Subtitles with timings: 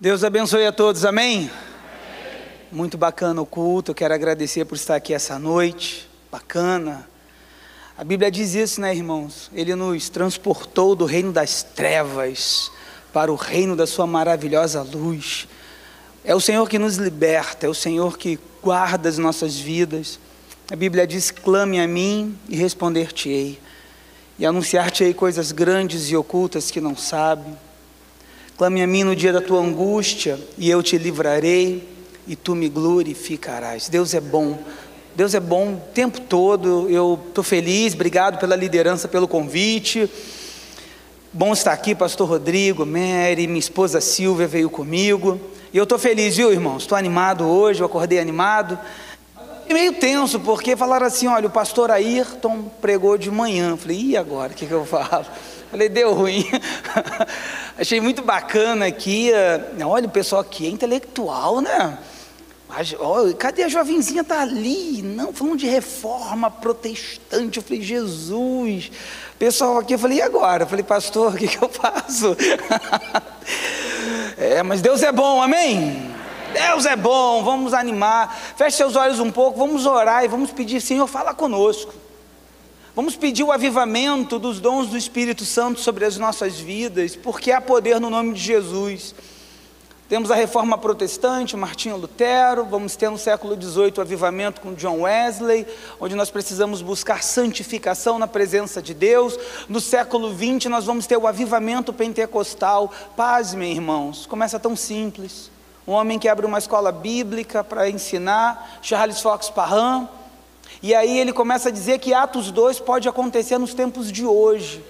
[0.00, 1.38] Deus abençoe a todos, amém?
[1.38, 1.50] amém?
[2.70, 7.04] Muito bacana o culto, eu quero agradecer por estar aqui essa noite, bacana.
[7.96, 9.50] A Bíblia diz isso, né, irmãos?
[9.52, 12.70] Ele nos transportou do reino das trevas
[13.12, 15.48] para o reino da Sua maravilhosa luz.
[16.24, 20.20] É o Senhor que nos liberta, é o Senhor que guarda as nossas vidas.
[20.70, 23.58] A Bíblia diz: clame a mim e responder-te-ei,
[24.38, 27.52] e anunciar-te-ei coisas grandes e ocultas que não sabe
[28.58, 31.88] Clame a mim no dia da tua angústia, e eu te livrarei,
[32.26, 33.88] e tu me glorificarás.
[33.88, 34.58] Deus é bom.
[35.14, 36.90] Deus é bom o tempo todo.
[36.90, 40.10] Eu estou feliz, obrigado pela liderança, pelo convite.
[41.32, 45.40] Bom estar aqui, Pastor Rodrigo, Mary, minha esposa Silvia veio comigo.
[45.72, 46.82] E eu estou feliz, viu, irmãos?
[46.82, 48.76] Estou animado hoje, eu acordei animado.
[49.68, 53.70] E meio tenso, porque falaram assim: olha, o pastor Ayrton pregou de manhã.
[53.70, 54.50] Eu falei, e agora?
[54.50, 55.26] O que, que eu falo?
[55.70, 56.44] Falei, deu ruim.
[57.78, 59.30] Achei muito bacana aqui.
[59.30, 61.98] Eh, olha, o pessoal aqui é intelectual, né?
[63.38, 64.22] Cadê a jovenzinha?
[64.22, 65.02] Tá ali.
[65.02, 67.58] Não, falando de reforma protestante.
[67.58, 68.90] Eu falei, Jesus.
[69.38, 70.64] Pessoal aqui, eu falei, e agora?
[70.64, 72.36] Eu falei, pastor, o que, que eu faço?
[74.36, 76.12] é, mas Deus é bom, amém?
[76.52, 78.36] Deus é bom, vamos animar.
[78.56, 81.92] Feche seus olhos um pouco, vamos orar e vamos pedir, Senhor, fala conosco.
[82.98, 87.60] Vamos pedir o avivamento dos dons do Espírito Santo sobre as nossas vidas, porque há
[87.60, 89.14] poder no nome de Jesus.
[90.08, 95.02] Temos a reforma protestante, Martinho Lutero, vamos ter no século XVIII o avivamento com John
[95.02, 95.64] Wesley,
[96.00, 99.38] onde nós precisamos buscar santificação na presença de Deus.
[99.68, 102.90] No século XX nós vamos ter o avivamento pentecostal.
[103.16, 105.52] Pasmem, irmãos, começa tão simples.
[105.86, 110.08] Um homem que abre uma escola bíblica para ensinar, Charles Fox Parham,
[110.82, 114.84] e aí ele começa a dizer que Atos 2 pode acontecer nos tempos de hoje.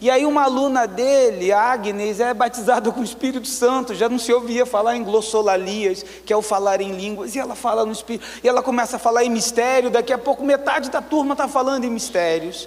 [0.00, 4.32] E aí uma aluna dele, Agnes, é batizada com o Espírito Santo, já não se
[4.32, 8.26] ouvia falar em glossolalias, que é o falar em línguas, e ela fala no Espírito,
[8.42, 11.84] e ela começa a falar em mistério, daqui a pouco metade da turma está falando
[11.84, 12.66] em mistérios.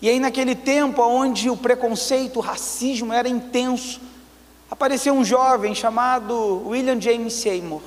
[0.00, 4.00] E aí naquele tempo onde o preconceito, o racismo era intenso,
[4.70, 7.82] apareceu um jovem chamado William James Seymour.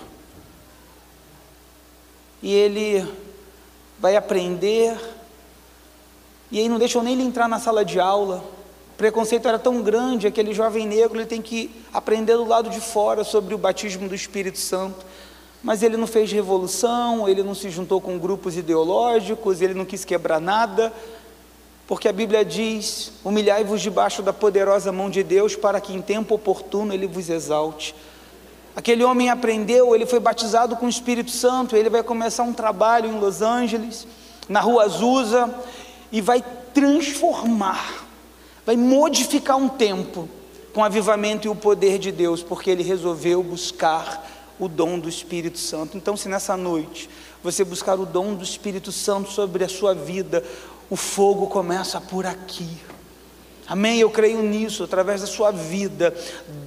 [2.42, 3.23] E ele
[4.04, 5.00] vai aprender,
[6.52, 8.44] e aí não deixam nem ele entrar na sala de aula.
[8.94, 12.82] O preconceito era tão grande, aquele jovem negro ele tem que aprender do lado de
[12.82, 15.06] fora sobre o batismo do Espírito Santo.
[15.64, 20.04] Mas ele não fez revolução, ele não se juntou com grupos ideológicos, ele não quis
[20.04, 20.92] quebrar nada,
[21.88, 26.36] porque a Bíblia diz: humilhai-vos debaixo da poderosa mão de Deus, para que em tempo
[26.36, 27.96] oportuno ele vos exalte.
[28.76, 33.10] Aquele homem aprendeu, ele foi batizado com o Espírito Santo, ele vai começar um trabalho
[33.10, 34.08] em Los Angeles,
[34.50, 35.54] na rua Azusa,
[36.12, 38.06] e vai transformar,
[38.66, 40.28] vai modificar um tempo
[40.74, 44.28] com o avivamento e o poder de Deus, porque ele resolveu buscar
[44.60, 45.96] o dom do Espírito Santo.
[45.96, 47.10] Então, se nessa noite
[47.44, 50.44] você buscar o dom do Espírito Santo sobre a sua vida,
[50.90, 52.70] o fogo começa por aqui.
[53.68, 54.00] Amém?
[54.00, 56.14] Eu creio nisso, através da sua vida.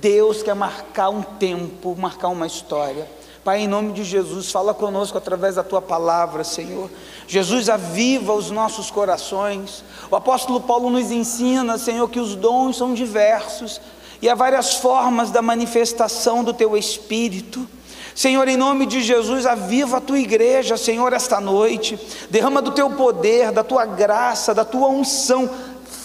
[0.01, 3.07] Deus quer marcar um tempo, marcar uma história.
[3.45, 6.91] Pai, em nome de Jesus, fala conosco através da tua palavra, Senhor.
[7.29, 9.84] Jesus aviva os nossos corações.
[10.11, 13.81] O apóstolo Paulo nos ensina, Senhor, que os dons são diversos
[14.21, 17.69] e há várias formas da manifestação do teu espírito.
[18.17, 21.99] Senhor, em nome de Jesus, aviva a tua igreja, Senhor, esta noite.
[22.31, 25.51] Derrama do teu poder, da tua graça, da tua unção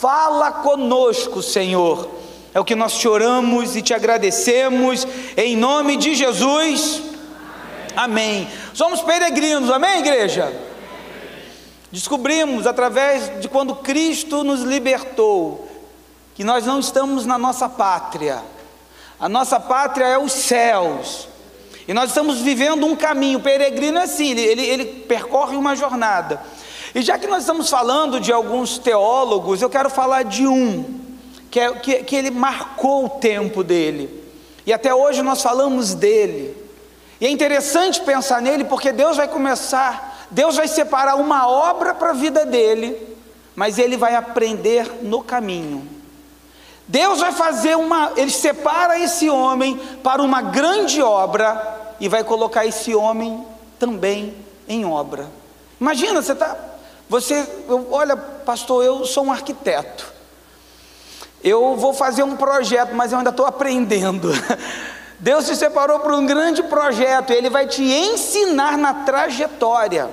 [0.02, 2.10] Fala conosco, Senhor.
[2.56, 5.08] É o que nós te oramos e te agradecemos,
[5.38, 7.04] em nome de Jesus.
[7.96, 8.48] Amém.
[8.48, 8.48] amém.
[8.74, 10.52] Somos peregrinos, amém, igreja?
[11.92, 15.70] Descobrimos através de quando Cristo nos libertou,
[16.34, 18.42] que nós não estamos na nossa pátria,
[19.20, 21.28] a nossa pátria é os céus,
[21.88, 23.38] e nós estamos vivendo um caminho.
[23.38, 26.42] O peregrino é assim, ele, ele, ele percorre uma jornada.
[26.94, 30.84] E já que nós estamos falando de alguns teólogos, eu quero falar de um,
[31.50, 34.22] que, é, que, que ele marcou o tempo dele,
[34.66, 36.56] e até hoje nós falamos dele.
[37.20, 42.10] E é interessante pensar nele, porque Deus vai começar, Deus vai separar uma obra para
[42.10, 42.98] a vida dele,
[43.56, 45.88] mas ele vai aprender no caminho.
[46.88, 52.66] Deus vai fazer uma, ele separa esse homem para uma grande obra e vai colocar
[52.66, 53.46] esse homem
[53.80, 54.36] também
[54.68, 55.30] em obra.
[55.80, 56.71] Imagina, você está
[57.12, 60.06] você, eu, olha, pastor, eu sou um arquiteto.
[61.44, 64.30] Eu vou fazer um projeto, mas eu ainda estou aprendendo.
[65.20, 70.10] Deus te separou para um grande projeto, Ele vai te ensinar na trajetória.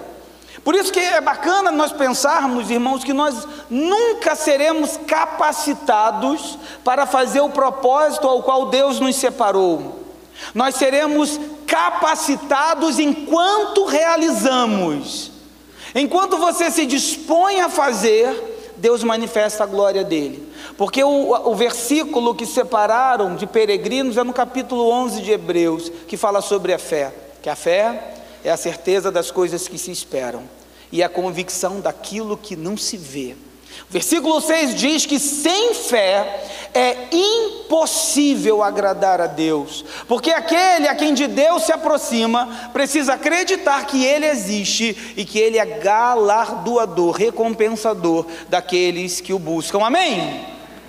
[0.65, 7.43] Por isso que é bacana nós pensarmos, irmãos, que nós nunca seremos capacitados para fazer
[7.43, 10.05] o propósito ao qual Deus nos separou.
[10.53, 15.38] Nós seremos capacitados enquanto realizamos.
[15.95, 20.47] Enquanto você se dispõe a fazer, Deus manifesta a glória dele.
[20.77, 26.17] Porque o, o versículo que separaram de peregrinos é no capítulo 11 de Hebreus, que
[26.17, 27.13] fala sobre a fé.
[27.43, 28.15] Que a fé
[28.45, 30.43] é a certeza das coisas que se esperam
[30.91, 33.37] e a convicção daquilo que não se vê.
[33.89, 36.45] O versículo 6 diz que sem fé
[36.75, 43.87] é impossível agradar a Deus, porque aquele a quem de Deus se aproxima precisa acreditar
[43.87, 49.81] que Ele existe e que Ele é galardoador, recompensador daqueles que o buscam.
[49.83, 50.47] Amém?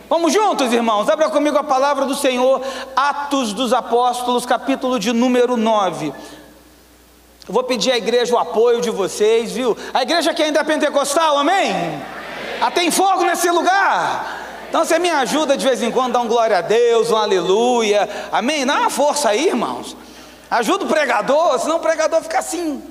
[0.09, 2.61] Vamos juntos, irmãos, abra comigo a palavra do Senhor,
[2.95, 6.07] Atos dos Apóstolos, capítulo de número 9.
[6.07, 9.77] Eu vou pedir à igreja o apoio de vocês, viu?
[9.93, 11.73] A igreja que ainda é pentecostal, amém?
[12.61, 14.47] Ah, tem fogo nesse lugar.
[14.69, 18.07] Então você me ajuda de vez em quando, dá um glória a Deus, um aleluia,
[18.31, 18.65] amém?
[18.65, 19.97] Dá uma força aí, irmãos.
[20.49, 22.83] Ajuda o pregador, senão o pregador fica assim.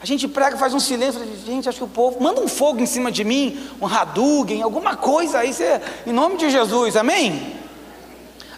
[0.00, 2.86] A gente prega, faz um silêncio, gente, acho que o povo manda um fogo em
[2.86, 7.56] cima de mim, um Hadouken, alguma coisa aí, você, em nome de Jesus, amém?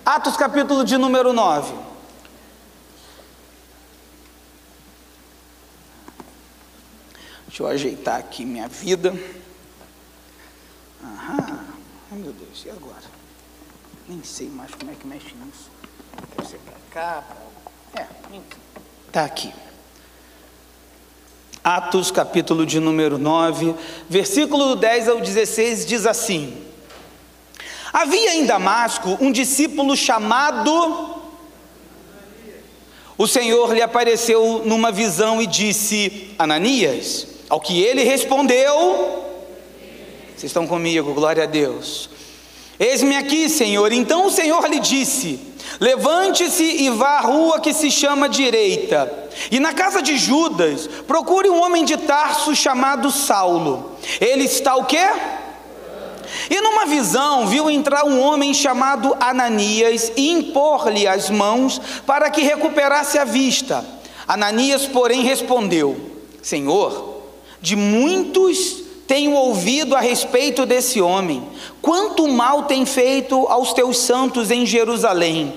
[0.05, 1.72] Atos capítulo de número 9.
[7.46, 9.14] Deixa eu ajeitar aqui minha vida.
[11.08, 11.64] Aham.
[12.10, 13.19] Ai meu Deus, e agora?
[14.08, 15.70] Nem sei mais como é que mexe nisso.
[16.37, 17.25] Quer ser para cá?
[17.93, 18.02] Pra...
[18.02, 18.06] É,
[19.06, 19.52] está aqui.
[21.62, 23.75] Atos, capítulo de número 9,
[24.08, 26.64] versículo 10 ao 16, diz assim:
[27.93, 31.16] Havia em Damasco um discípulo chamado.
[33.19, 37.26] O Senhor lhe apareceu numa visão e disse: Ananias.
[37.49, 39.27] Ao que ele respondeu:
[40.38, 42.08] Vocês estão comigo, glória a Deus.
[42.79, 43.90] Eis-me aqui, Senhor.
[43.90, 45.40] Então o Senhor lhe disse:
[45.81, 49.12] Levante-se e vá à rua que se chama direita.
[49.50, 53.99] E na casa de Judas, procure um homem de Tarso chamado Saulo.
[54.20, 55.08] Ele está o quê?
[56.49, 62.43] E numa visão viu entrar um homem chamado Ananias e impor-lhe as mãos para que
[62.43, 63.84] recuperasse a vista.
[64.29, 65.96] Ananias, porém, respondeu:
[66.41, 67.25] Senhor,
[67.61, 71.43] de muitos tenho ouvido a respeito desse homem,
[71.81, 75.55] quanto mal tem feito aos teus santos em Jerusalém.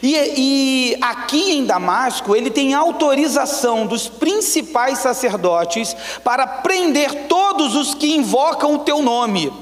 [0.00, 7.92] E, e, aqui em Damasco, ele tem autorização dos principais sacerdotes para prender todos os
[7.92, 9.52] que invocam o teu nome.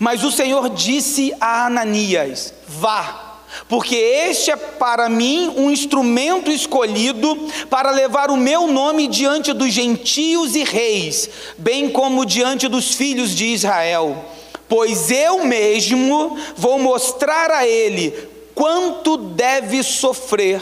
[0.00, 3.29] Mas o Senhor disse a Ananias: Vá
[3.68, 7.36] porque este é para mim um instrumento escolhido
[7.68, 13.34] para levar o meu nome diante dos gentios e reis, bem como diante dos filhos
[13.34, 14.24] de Israel.
[14.68, 18.14] Pois eu mesmo vou mostrar a ele
[18.54, 20.60] quanto deve sofrer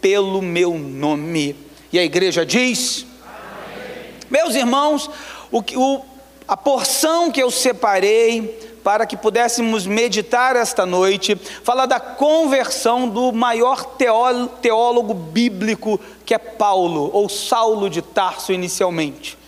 [0.00, 1.54] pelo meu nome.
[1.92, 4.14] E a igreja diz: Amém.
[4.30, 5.10] Meus irmãos,
[5.52, 6.00] o, o,
[6.48, 13.30] a porção que eu separei para que pudéssemos meditar esta noite, falar da conversão do
[13.30, 13.84] maior
[14.60, 19.38] teólogo bíblico que é Paulo, ou Saulo de Tarso inicialmente.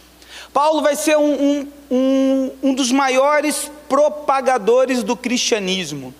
[0.52, 6.14] Paulo vai ser um, um, um, um dos maiores propagadores do cristianismo.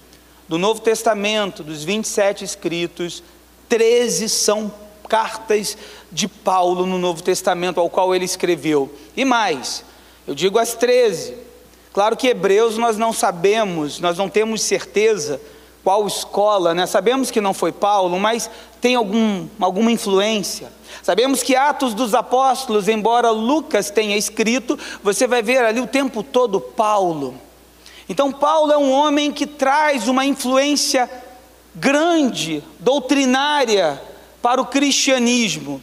[0.49, 3.23] Do Novo Testamento, dos 27 escritos,
[3.69, 4.73] 13 são
[5.09, 5.79] cartas
[6.11, 8.93] de Paulo no Novo Testamento, ao qual ele escreveu.
[9.17, 9.85] E mais,
[10.27, 11.52] eu digo as 13,
[11.93, 15.41] Claro que Hebreus nós não sabemos, nós não temos certeza
[15.85, 16.87] qual escola, né?
[16.87, 18.49] Sabemos que não foi Paulo, mas
[18.81, 20.73] tem algum, alguma influência.
[21.03, 26.23] Sabemos que Atos dos Apóstolos, embora Lucas tenha escrito, você vai ver ali o tempo
[26.23, 27.35] todo Paulo.
[28.09, 31.11] Então, Paulo é um homem que traz uma influência
[31.75, 34.01] grande, doutrinária,
[34.41, 35.81] para o cristianismo.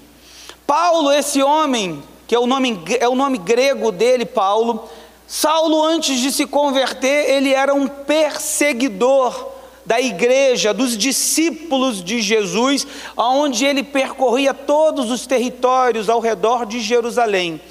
[0.68, 4.88] Paulo, esse homem, que é o nome, é o nome grego dele, Paulo,
[5.32, 9.48] Saulo, antes de se converter, ele era um perseguidor
[9.86, 16.80] da igreja, dos discípulos de Jesus, onde ele percorria todos os territórios ao redor de
[16.80, 17.62] Jerusalém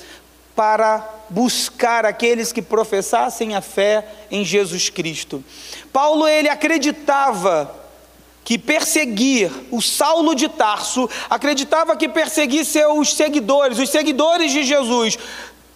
[0.55, 5.43] para buscar aqueles que professassem a fé em Jesus Cristo.
[5.93, 7.75] Paulo ele acreditava
[8.45, 15.19] que perseguir o Saulo de Tarso, acreditava que perseguir seus seguidores, os seguidores de Jesus,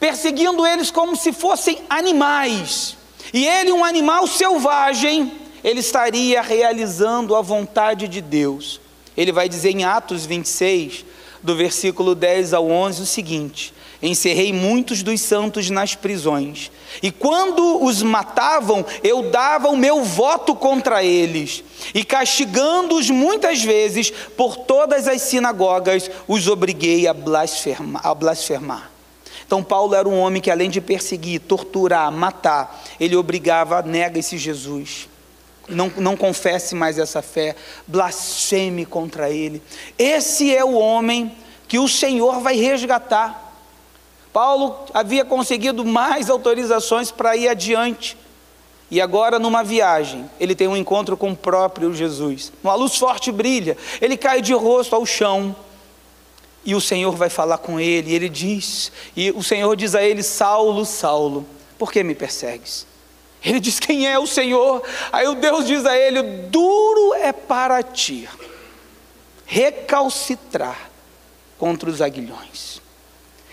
[0.02, 2.96] perseguindo eles como se fossem animais.
[3.32, 5.30] E ele, um animal selvagem,
[5.62, 8.80] ele estaria realizando a vontade de Deus.
[9.16, 11.04] Ele vai dizer em Atos 26,
[11.40, 17.84] do versículo 10 ao 11, o seguinte: Encerrei muitos dos santos nas prisões, e quando
[17.84, 21.62] os matavam, eu dava o meu voto contra eles,
[21.94, 28.91] e castigando-os muitas vezes por todas as sinagogas, os obriguei a blasfemar.
[29.52, 34.38] Então, Paulo era um homem que, além de perseguir, torturar, matar, ele obrigava, nega esse
[34.38, 35.10] Jesus.
[35.68, 37.54] Não, não confesse mais essa fé,
[37.86, 39.62] blasfeme contra ele.
[39.98, 41.30] Esse é o homem
[41.68, 43.52] que o Senhor vai resgatar.
[44.32, 48.16] Paulo havia conseguido mais autorizações para ir adiante.
[48.90, 52.50] E agora, numa viagem, ele tem um encontro com o próprio Jesus.
[52.64, 55.54] Uma luz forte brilha, ele cai de rosto ao chão.
[56.64, 60.02] E o Senhor vai falar com ele, e ele diz, e o Senhor diz a
[60.02, 61.46] ele: Saulo, Saulo,
[61.78, 62.86] por que me persegues?
[63.44, 64.82] Ele diz: Quem é o Senhor?
[65.10, 68.28] Aí o Deus diz a ele: Duro é para ti
[69.44, 70.90] recalcitrar
[71.58, 72.80] contra os aguilhões.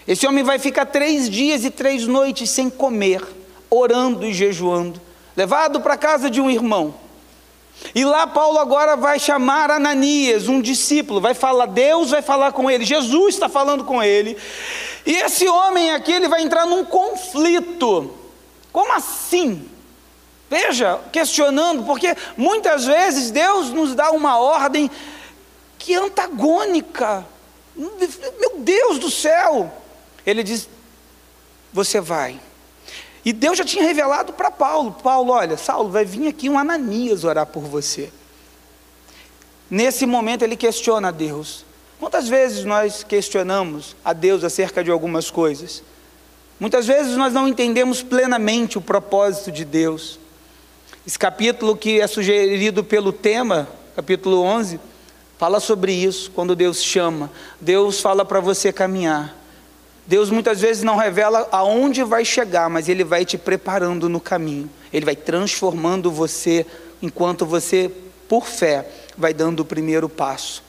[0.08, 3.22] Esse homem vai ficar três dias e três noites sem comer,
[3.70, 5.00] orando e jejuando,
[5.36, 6.96] levado para a casa de um irmão.
[7.96, 12.70] E lá Paulo agora vai chamar Ananias, um discípulo, vai falar, Deus vai falar com
[12.70, 14.38] ele, Jesus está falando com ele.
[15.06, 18.14] E esse homem aqui, ele vai entrar num conflito.
[18.72, 19.68] Como assim?
[20.50, 24.90] Veja, questionando, porque muitas vezes Deus nos dá uma ordem
[25.78, 27.26] que é antagônica.
[27.76, 29.72] Meu Deus do céu!
[30.26, 30.68] Ele diz:
[31.72, 32.40] Você vai.
[33.24, 37.24] E Deus já tinha revelado para Paulo: Paulo, olha, Saulo, vai vir aqui um Ananias
[37.24, 38.12] orar por você.
[39.70, 41.66] Nesse momento ele questiona a Deus.
[42.00, 45.84] Quantas vezes nós questionamos a Deus acerca de algumas coisas?
[46.60, 50.20] Muitas vezes nós não entendemos plenamente o propósito de Deus.
[51.06, 54.80] Esse capítulo que é sugerido pelo tema, capítulo 11,
[55.38, 57.32] fala sobre isso, quando Deus chama.
[57.62, 59.39] Deus fala para você caminhar.
[60.10, 64.68] Deus muitas vezes não revela aonde vai chegar, mas Ele vai te preparando no caminho.
[64.92, 66.66] Ele vai transformando você
[67.00, 67.92] enquanto você,
[68.28, 70.64] por fé, vai dando o primeiro passo.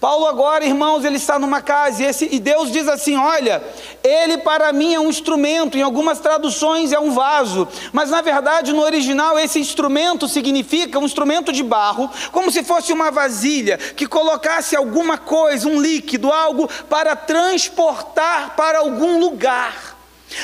[0.00, 3.60] Paulo agora, irmãos, ele está numa casa e, esse, e, Deus diz assim: olha,
[4.04, 8.72] ele para mim é um instrumento, em algumas traduções é um vaso, mas na verdade
[8.72, 14.06] no original esse instrumento significa um instrumento de barro, como se fosse uma vasilha que
[14.06, 19.87] colocasse alguma coisa, um líquido, algo para transportar para algum lugar.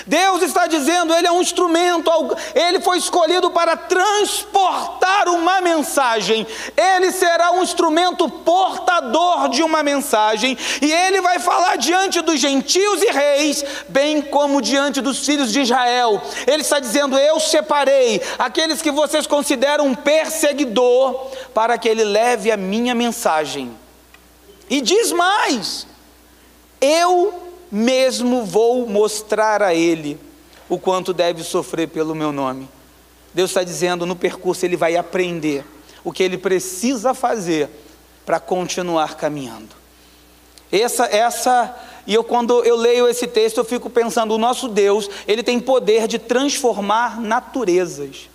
[0.07, 2.11] Deus está dizendo, Ele é um instrumento,
[2.55, 10.57] Ele foi escolhido para transportar uma mensagem, Ele será um instrumento portador de uma mensagem,
[10.81, 15.61] e Ele vai falar diante dos gentios e reis, bem como diante dos filhos de
[15.61, 16.21] Israel.
[16.47, 22.51] Ele está dizendo: Eu separei aqueles que vocês consideram um perseguidor, para que Ele leve
[22.51, 23.77] a minha mensagem.
[24.71, 25.87] E diz mais:
[26.81, 27.44] Eu
[27.75, 30.17] mesmo vou mostrar a ele
[30.69, 32.69] o quanto deve sofrer pelo meu nome.
[33.35, 35.67] Deus está dizendo, no percurso ele vai aprender
[36.05, 37.69] o que ele precisa fazer
[38.25, 39.75] para continuar caminhando.
[40.71, 41.77] Essa, essa,
[42.07, 45.59] e eu quando eu leio esse texto eu fico pensando, o nosso Deus, ele tem
[45.59, 48.31] poder de transformar naturezas.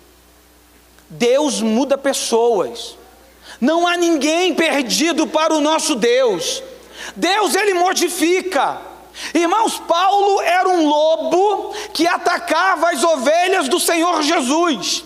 [1.08, 2.94] Deus muda pessoas.
[3.58, 6.62] Não há ninguém perdido para o nosso Deus.
[7.16, 8.90] Deus ele modifica.
[9.34, 15.04] Irmãos, Paulo era um lobo que atacava as ovelhas do Senhor Jesus.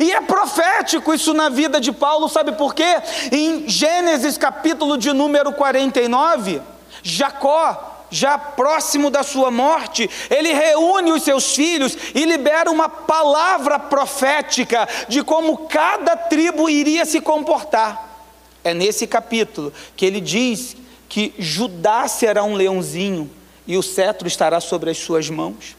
[0.00, 2.96] E é profético isso na vida de Paulo, sabe por quê?
[3.30, 6.60] Em Gênesis capítulo de número 49,
[7.02, 13.78] Jacó, já próximo da sua morte, ele reúne os seus filhos e libera uma palavra
[13.78, 18.14] profética de como cada tribo iria se comportar.
[18.62, 20.76] É nesse capítulo que ele diz
[21.08, 23.30] que Judá será um leãozinho,
[23.66, 25.76] e o cetro estará sobre as suas mãos.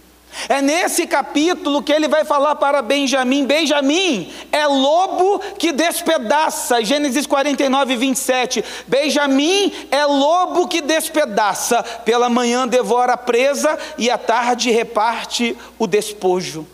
[0.50, 6.84] É nesse capítulo que ele vai falar para Benjamim: Benjamim é lobo que despedaça.
[6.84, 8.64] Gênesis 49, 27.
[8.86, 11.82] Benjamim é lobo que despedaça.
[12.04, 16.68] Pela manhã devora a presa e à tarde reparte o despojo.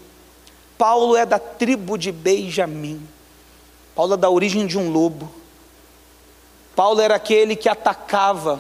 [0.78, 3.08] Paulo é da tribo de Benjamim.
[3.96, 5.32] Paulo é da origem de um lobo.
[6.76, 8.60] Paulo era aquele que atacava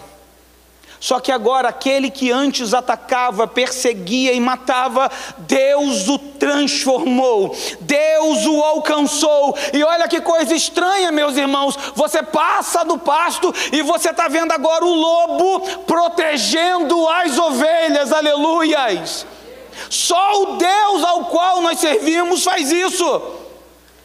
[1.01, 8.61] só que agora, aquele que antes atacava, perseguia e matava, Deus o transformou, Deus o
[8.61, 9.57] alcançou.
[9.73, 14.51] E olha que coisa estranha, meus irmãos: você passa do pasto e você está vendo
[14.51, 19.25] agora o lobo protegendo as ovelhas, aleluias.
[19.89, 23.03] Só o Deus ao qual nós servimos faz isso.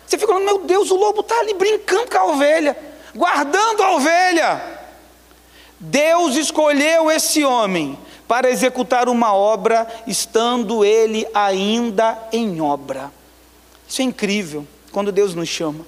[0.07, 2.75] Você fica falando, meu Deus, o lobo está ali brincando com a ovelha,
[3.15, 4.76] guardando a ovelha.
[5.79, 13.13] Deus escolheu esse homem para executar uma obra, estando ele ainda em obra.
[13.89, 15.87] Isso é incrível quando Deus nos chama.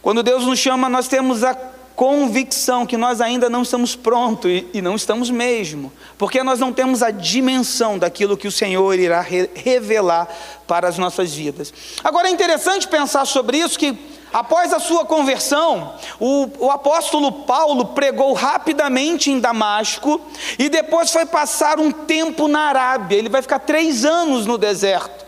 [0.00, 1.54] Quando Deus nos chama, nós temos a
[1.96, 7.02] convicção que nós ainda não estamos prontos e, não estamos mesmo, porque nós não temos
[7.02, 10.28] a dimensão daquilo que o Senhor irá re revelar
[10.66, 11.72] para as nossas vidas.
[12.04, 13.98] Agora é interessante pensar sobre isso que
[14.32, 20.20] após a sua conversão, o, o apóstolo Paulo pregou rapidamente em Damasco
[20.58, 23.16] e depois foi passar um tempo na Arábia.
[23.16, 25.24] Ele vai ficar três anos no deserto.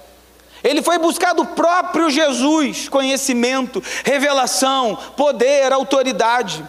[0.63, 6.65] Ele foi buscar do próprio Jesus conhecimento, revelação, poder, autoridade.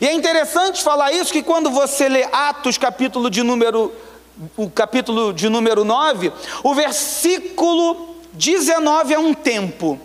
[0.00, 3.92] E é interessante falar isso que quando você lê Atos, capítulo de número
[4.56, 6.32] o capítulo de número 9,
[6.64, 9.98] o versículo 19 é um tempo,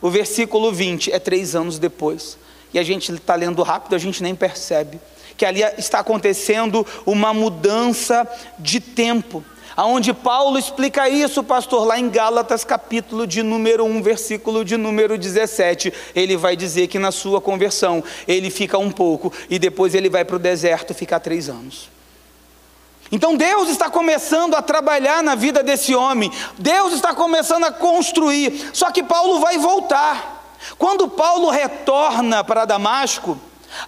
[0.00, 2.38] o versículo 20 é três anos depois.
[2.72, 5.00] E a gente está lendo rápido, a gente nem percebe
[5.36, 8.28] que ali está acontecendo uma mudança
[8.58, 9.42] de tempo
[9.80, 15.16] aonde Paulo explica isso, pastor, lá em Gálatas, capítulo de número 1, versículo de número
[15.16, 15.90] 17.
[16.14, 20.22] Ele vai dizer que na sua conversão ele fica um pouco e depois ele vai
[20.22, 21.88] para o deserto ficar três anos.
[23.12, 28.70] Então Deus está começando a trabalhar na vida desse homem, Deus está começando a construir,
[28.72, 30.56] só que Paulo vai voltar.
[30.78, 33.38] Quando Paulo retorna para Damasco,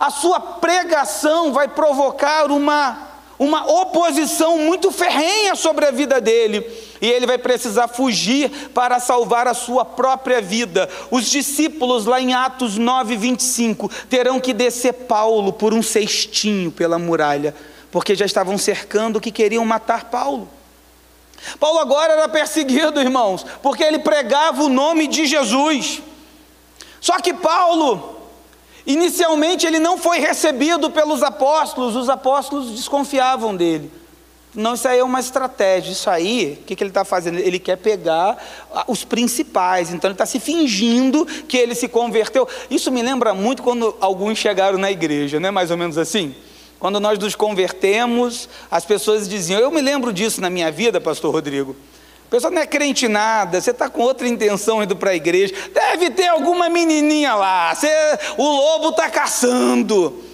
[0.01, 3.13] a sua pregação vai provocar uma
[3.43, 6.65] uma oposição muito ferrenha sobre a vida dele,
[7.01, 10.89] e ele vai precisar fugir para salvar a sua própria vida.
[11.11, 17.01] Os discípulos, lá em Atos 9, 25, terão que descer Paulo por um cestinho pela
[17.01, 17.53] muralha,
[17.93, 20.49] porque já estavam cercando que queriam matar Paulo.
[21.61, 26.03] Paulo agora era perseguido, irmãos, porque ele pregava o nome de Jesus.
[27.01, 28.23] Só que Paulo,
[28.87, 33.91] Inicialmente ele não foi recebido pelos apóstolos, os apóstolos desconfiavam dele.
[34.55, 35.93] Não, isso aí é uma estratégia.
[35.93, 37.39] Isso aí, o que, que ele está fazendo?
[37.39, 38.37] Ele quer pegar
[38.87, 42.47] os principais, então ele está se fingindo que ele se converteu.
[42.71, 46.35] Isso me lembra muito quando alguns chegaram na igreja, não é mais ou menos assim?
[46.83, 51.33] Quando nós nos convertemos, as pessoas diziam: Eu me lembro disso na minha vida, Pastor
[51.33, 51.77] Rodrigo
[52.33, 55.55] pessoa não é crente nada, você está com outra intenção indo para a igreja.
[55.71, 57.91] Deve ter alguma menininha lá, você,
[58.39, 60.25] o lobo está caçando.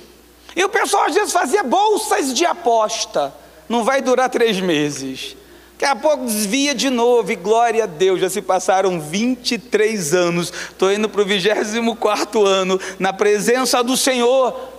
[0.55, 3.35] E o pessoal às vezes fazia bolsas de aposta.
[3.69, 5.37] Não vai durar três meses.
[5.73, 10.53] Daqui a pouco desvia de novo, e glória a Deus, já se passaram 23 anos.
[10.71, 14.78] Estou indo para o 24 ano, na presença do Senhor,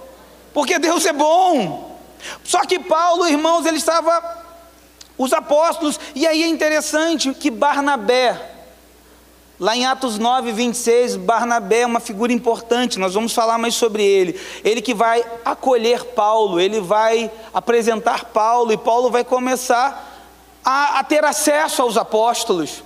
[0.60, 1.98] porque Deus é bom.
[2.44, 4.44] Só que Paulo, irmãos, ele estava
[5.18, 8.38] os apóstolos, e aí é interessante que Barnabé,
[9.58, 14.04] lá em Atos 9, 26, Barnabé é uma figura importante, nós vamos falar mais sobre
[14.04, 14.38] ele.
[14.62, 20.28] Ele que vai acolher Paulo, ele vai apresentar Paulo, e Paulo vai começar
[20.64, 22.84] a, a ter acesso aos apóstolos.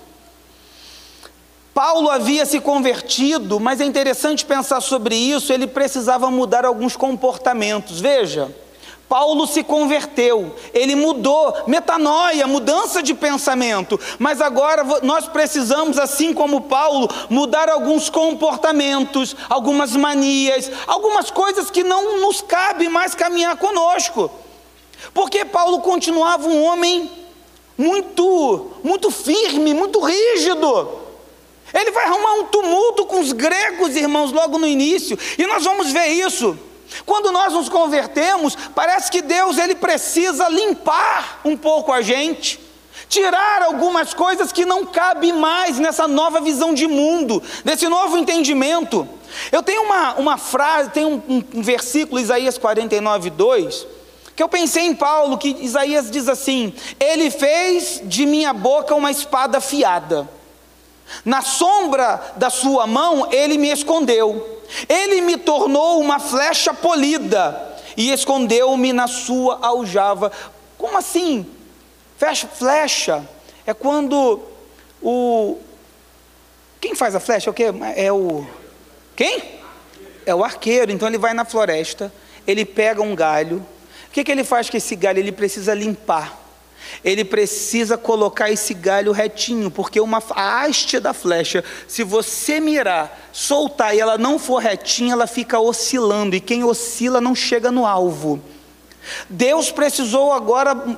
[1.73, 7.99] Paulo havia se convertido, mas é interessante pensar sobre isso, ele precisava mudar alguns comportamentos.
[7.99, 8.53] Veja,
[9.09, 16.62] Paulo se converteu, ele mudou, metanoia, mudança de pensamento, mas agora nós precisamos, assim como
[16.62, 24.29] Paulo, mudar alguns comportamentos, algumas manias, algumas coisas que não nos cabe mais caminhar conosco,
[25.12, 27.09] porque Paulo continuava um homem
[27.77, 31.02] muito, muito firme, muito rígido.
[31.73, 35.91] Ele vai arrumar um tumulto com os gregos, irmãos, logo no início, e nós vamos
[35.91, 36.57] ver isso.
[37.05, 42.59] Quando nós nos convertemos, parece que Deus ele precisa limpar um pouco a gente,
[43.09, 49.07] tirar algumas coisas que não cabem mais nessa nova visão de mundo, nesse novo entendimento.
[49.51, 53.88] Eu tenho uma, uma frase, tem um, um, um versículo, Isaías 49, 2,
[54.36, 59.12] que eu pensei em Paulo, que Isaías diz assim: Ele fez de minha boca uma
[59.12, 60.29] espada afiada,
[61.25, 64.61] na sombra da sua mão ele me escondeu.
[64.89, 70.31] Ele me tornou uma flecha polida e escondeu-me na sua aljava.
[70.77, 71.45] Como assim?
[72.17, 73.29] Flecha, flecha
[73.65, 74.41] é quando
[75.01, 75.57] o
[76.81, 77.65] quem faz a flecha é o quê?
[77.95, 78.45] É o
[79.15, 79.41] quem?
[80.25, 80.91] É o arqueiro.
[80.91, 82.11] Então ele vai na floresta,
[82.45, 83.65] ele pega um galho.
[84.07, 85.19] O que, que ele faz com esse galho?
[85.19, 86.42] Ele precisa limpar
[87.03, 93.29] ele precisa colocar esse galho retinho, porque uma, a haste da flecha, se você mirar,
[93.31, 97.85] soltar e ela não for retinha, ela fica oscilando, e quem oscila não chega no
[97.85, 98.41] alvo.
[99.29, 100.97] Deus precisou agora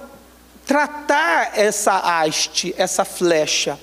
[0.65, 3.79] tratar essa haste, essa flecha.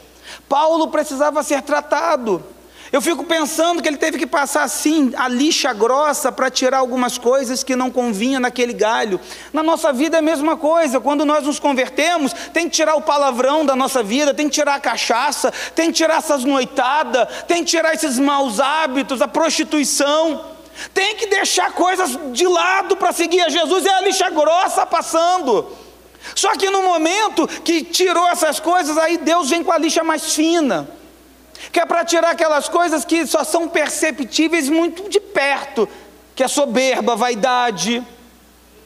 [0.49, 2.45] Paulo precisava ser tratado.
[2.93, 7.17] Eu fico pensando que ele teve que passar assim a lixa grossa para tirar algumas
[7.17, 9.19] coisas que não convinha naquele galho.
[9.51, 11.01] Na nossa vida é a mesma coisa.
[11.01, 14.75] Quando nós nos convertemos, tem que tirar o palavrão da nossa vida, tem que tirar
[14.75, 20.53] a cachaça, tem que tirar essas noitadas, tem que tirar esses maus hábitos, a prostituição.
[20.93, 23.87] Tem que deixar coisas de lado para seguir a Jesus.
[23.87, 25.67] É a lixa grossa passando.
[26.35, 30.35] Só que no momento que tirou essas coisas, aí Deus vem com a lixa mais
[30.35, 31.01] fina
[31.71, 35.89] que é para tirar aquelas coisas que só são perceptíveis muito de perto,
[36.35, 38.03] que é soberba, vaidade,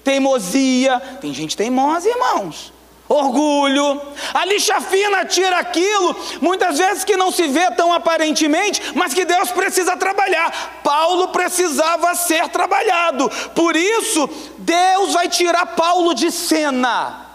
[0.03, 1.01] teimosia.
[1.21, 2.73] Tem gente teimosa, irmãos.
[3.09, 4.03] Orgulho,
[4.35, 9.25] a lixa fina tira aquilo, muitas vezes que não se vê tão aparentemente, mas que
[9.25, 10.81] Deus precisa trabalhar.
[10.83, 17.29] Paulo precisava ser trabalhado, por isso Deus vai tirar Paulo de cena,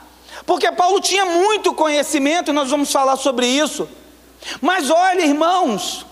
[0.46, 3.88] porque Paulo tinha muito conhecimento, e nós vamos falar sobre isso.
[4.62, 6.06] Mas olha, irmãos,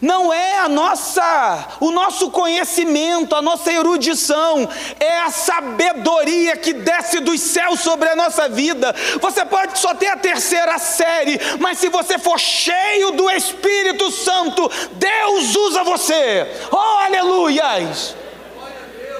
[0.00, 7.20] não é a nossa, o nosso conhecimento, a nossa erudição, é a sabedoria que desce
[7.20, 8.94] dos céus sobre a nossa vida.
[9.20, 14.70] Você pode só ter a terceira série, mas se você for cheio do Espírito Santo,
[14.92, 16.46] Deus usa você.
[16.70, 18.14] Oh, aleluias!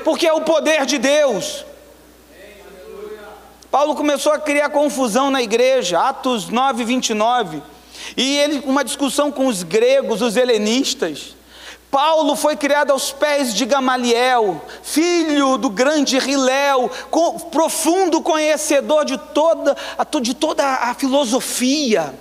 [0.05, 1.65] Porque é o poder de Deus.
[3.71, 7.63] Paulo começou a criar confusão na igreja, Atos 9, 29.
[8.17, 11.35] E ele, uma discussão com os gregos, os helenistas.
[11.91, 16.91] Paulo foi criado aos pés de Gamaliel, filho do grande Riléu,
[17.51, 19.77] profundo conhecedor de toda,
[20.23, 22.15] de toda a filosofia.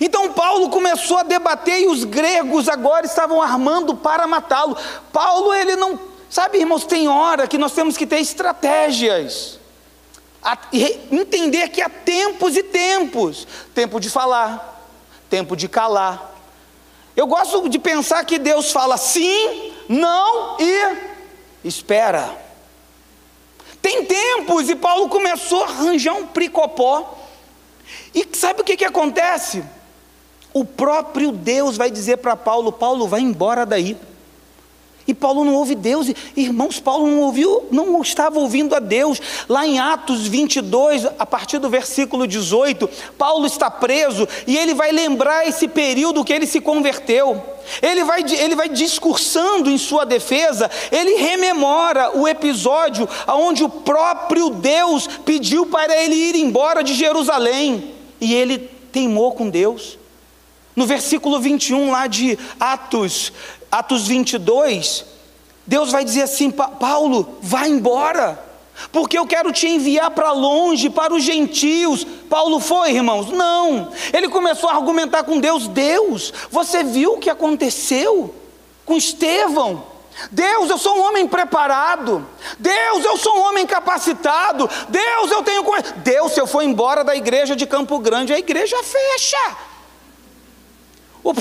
[0.00, 4.76] Então Paulo começou a debater e os gregos agora estavam armando para matá-lo.
[5.12, 6.00] Paulo, ele não.
[6.28, 9.60] Sabe, irmãos, tem hora que nós temos que ter estratégias.
[11.12, 14.73] entender que há tempos e tempos tempo de falar,
[15.34, 16.32] tempo de calar.
[17.16, 20.96] Eu gosto de pensar que Deus fala sim, não e
[21.64, 22.38] espera.
[23.82, 27.18] Tem tempos e Paulo começou a arranjar um pricopó.
[28.14, 29.64] E sabe o que, que acontece?
[30.52, 33.96] O próprio Deus vai dizer para Paulo: Paulo, vai embora daí.
[35.06, 39.20] E Paulo não ouve Deus, irmãos, Paulo não ouviu, não estava ouvindo a Deus.
[39.48, 42.88] Lá em Atos 22, a partir do versículo 18,
[43.18, 47.42] Paulo está preso e ele vai lembrar esse período que ele se converteu.
[47.82, 54.50] Ele vai, ele vai discursando em sua defesa, ele rememora o episódio onde o próprio
[54.50, 58.58] Deus pediu para ele ir embora de Jerusalém e ele
[58.90, 59.98] teimou com Deus.
[60.76, 63.32] No versículo 21 lá de Atos,
[63.74, 65.04] Atos 22,
[65.66, 68.38] Deus vai dizer assim: Paulo, vá embora,
[68.92, 72.04] porque eu quero te enviar para longe, para os gentios.
[72.30, 73.30] Paulo foi, irmãos?
[73.30, 73.90] Não.
[74.12, 78.32] Ele começou a argumentar com Deus: Deus, você viu o que aconteceu
[78.84, 79.82] com Estevão?
[80.30, 82.24] Deus, eu sou um homem preparado.
[82.56, 84.70] Deus, eu sou um homem capacitado.
[84.88, 85.64] Deus, eu tenho.
[85.96, 89.56] Deus, se eu for embora da igreja de Campo Grande, a igreja fecha.
[91.24, 91.32] O,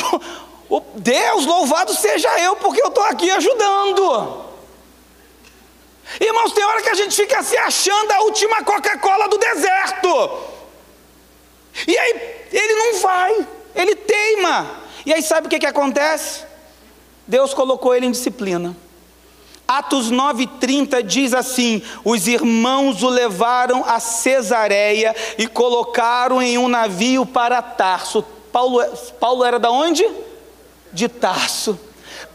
[0.95, 4.43] Deus, louvado seja eu, porque eu estou aqui ajudando.
[6.19, 10.31] Irmãos, tem hora que a gente fica se achando a última Coca-Cola do deserto.
[11.87, 14.83] E aí ele não vai, ele teima.
[15.05, 16.43] E aí sabe o que, que acontece?
[17.27, 18.75] Deus colocou ele em disciplina.
[19.67, 27.25] Atos 9,30 diz assim: Os irmãos o levaram a Cesareia e colocaram em um navio
[27.25, 28.23] para Tarso.
[28.51, 28.85] Paulo,
[29.19, 30.05] Paulo era da onde?
[30.93, 31.79] De Tarso.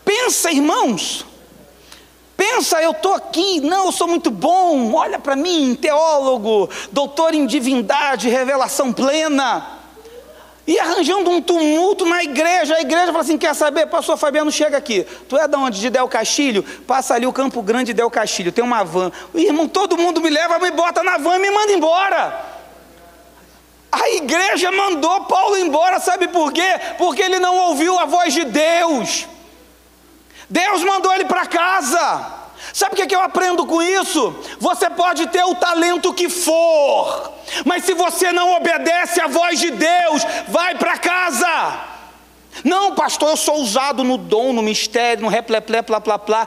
[0.05, 1.25] Pensa, irmãos.
[2.37, 7.45] Pensa, eu estou aqui, não, eu sou muito bom, olha para mim, teólogo, doutor em
[7.45, 9.79] divindade, revelação plena.
[10.65, 14.77] E arranjando um tumulto na igreja, a igreja fala assim: quer saber, pastor Fabiano, chega
[14.77, 15.05] aqui.
[15.29, 15.81] Tu é de onde?
[15.81, 16.63] De Del Castilho?
[16.87, 19.11] Passa ali o Campo Grande de Del Castilho, tem uma van.
[19.35, 22.48] Irmão, todo mundo me leva, me bota na van e me manda embora.
[23.91, 26.79] A igreja mandou Paulo embora, sabe por quê?
[26.99, 29.27] Porque ele não ouviu a voz de Deus.
[30.49, 32.39] Deus mandou ele para casa.
[32.73, 34.35] Sabe o que, eu aprendo com isso?
[34.59, 37.33] Você pode ter o talento que for,
[37.65, 41.81] mas se você não obedece à voz de Deus, vai para casa.
[42.65, 46.47] Não, pastor, eu sou usado no dom, no mistério, no repleplé, plá, plá, plá.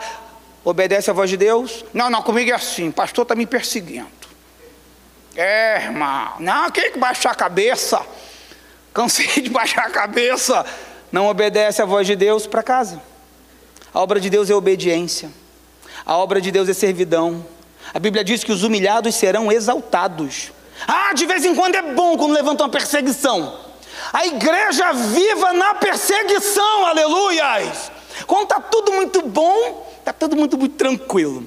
[0.63, 1.83] Obedece à voz de Deus?
[1.93, 4.20] Não, não, comigo é assim, pastor está me perseguindo.
[5.35, 8.05] É, irmão, não, quem que baixar a cabeça?
[8.93, 10.65] Cansei de baixar a cabeça.
[11.11, 13.01] Não obedece à voz de Deus para casa.
[13.93, 15.29] A obra de Deus é obediência.
[16.05, 17.45] A obra de Deus é servidão.
[17.93, 20.51] A Bíblia diz que os humilhados serão exaltados.
[20.87, 23.59] Ah, de vez em quando é bom quando levanta uma perseguição.
[24.13, 27.91] A igreja viva na perseguição, aleluias.
[28.25, 31.45] Quando está tudo muito bom, está tudo muito, muito tranquilo.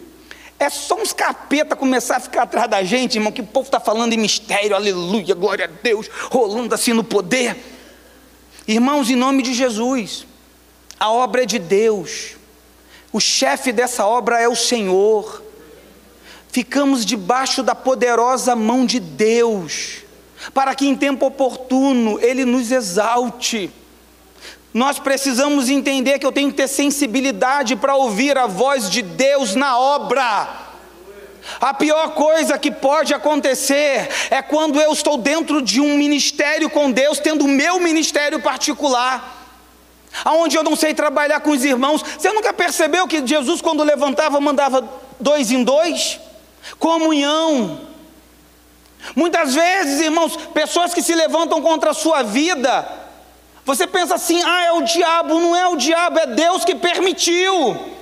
[0.59, 3.81] É só uns capeta começar a ficar atrás da gente, irmão, que o povo está
[3.81, 7.57] falando em mistério, aleluia, glória a Deus, rolando assim no poder.
[8.67, 10.27] Irmãos, em nome de Jesus,
[10.99, 12.37] a obra é de Deus,
[13.13, 15.43] o chefe dessa obra é o Senhor.
[16.49, 19.99] Ficamos debaixo da poderosa mão de Deus,
[20.53, 23.71] para que em tempo oportuno Ele nos exalte.
[24.75, 29.55] Nós precisamos entender que eu tenho que ter sensibilidade para ouvir a voz de Deus
[29.55, 30.49] na obra.
[31.61, 36.91] A pior coisa que pode acontecer é quando eu estou dentro de um ministério com
[36.91, 39.47] Deus, tendo o meu ministério particular,
[40.25, 42.03] aonde eu não sei trabalhar com os irmãos.
[42.03, 44.89] Você nunca percebeu que Jesus, quando levantava, mandava
[45.21, 46.19] dois em dois?
[46.81, 47.81] Comunhão.
[49.15, 53.04] Muitas vezes, irmãos, pessoas que se levantam contra a sua vida,
[53.65, 55.41] você pensa assim: ah, é o diabo.
[55.41, 57.95] Não é o diabo, é Deus que permitiu.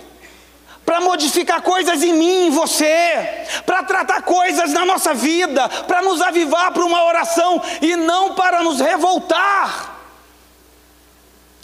[0.84, 6.20] Para modificar coisas em mim, em você, para tratar coisas na nossa vida, para nos
[6.20, 9.96] avivar para uma oração e não para nos revoltar.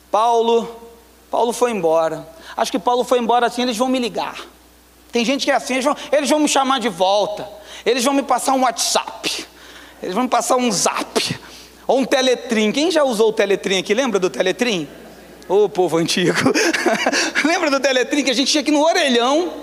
[0.08, 0.80] Paulo,
[1.30, 2.26] Paulo foi embora.
[2.56, 4.36] Acho que Paulo foi embora assim, eles vão me ligar.
[5.10, 7.48] Tem gente que é assim, eles vão, eles vão me chamar de volta.
[7.84, 9.46] Eles vão me passar um WhatsApp.
[10.02, 11.37] Eles vão me passar um zap.
[11.88, 12.70] Ou um teletrim.
[12.70, 13.94] Quem já usou o teletrim aqui?
[13.94, 14.86] Lembra do teletrim?
[15.48, 16.38] Ô oh, povo antigo.
[17.42, 19.54] lembra do teletrim que a gente tinha aqui no orelhão?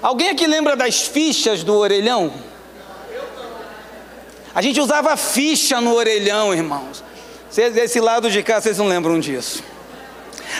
[0.00, 2.32] Alguém aqui lembra das fichas do orelhão?
[4.54, 7.04] A gente usava ficha no orelhão, irmãos.
[7.50, 9.62] Vocês, desse lado de cá, vocês não lembram disso.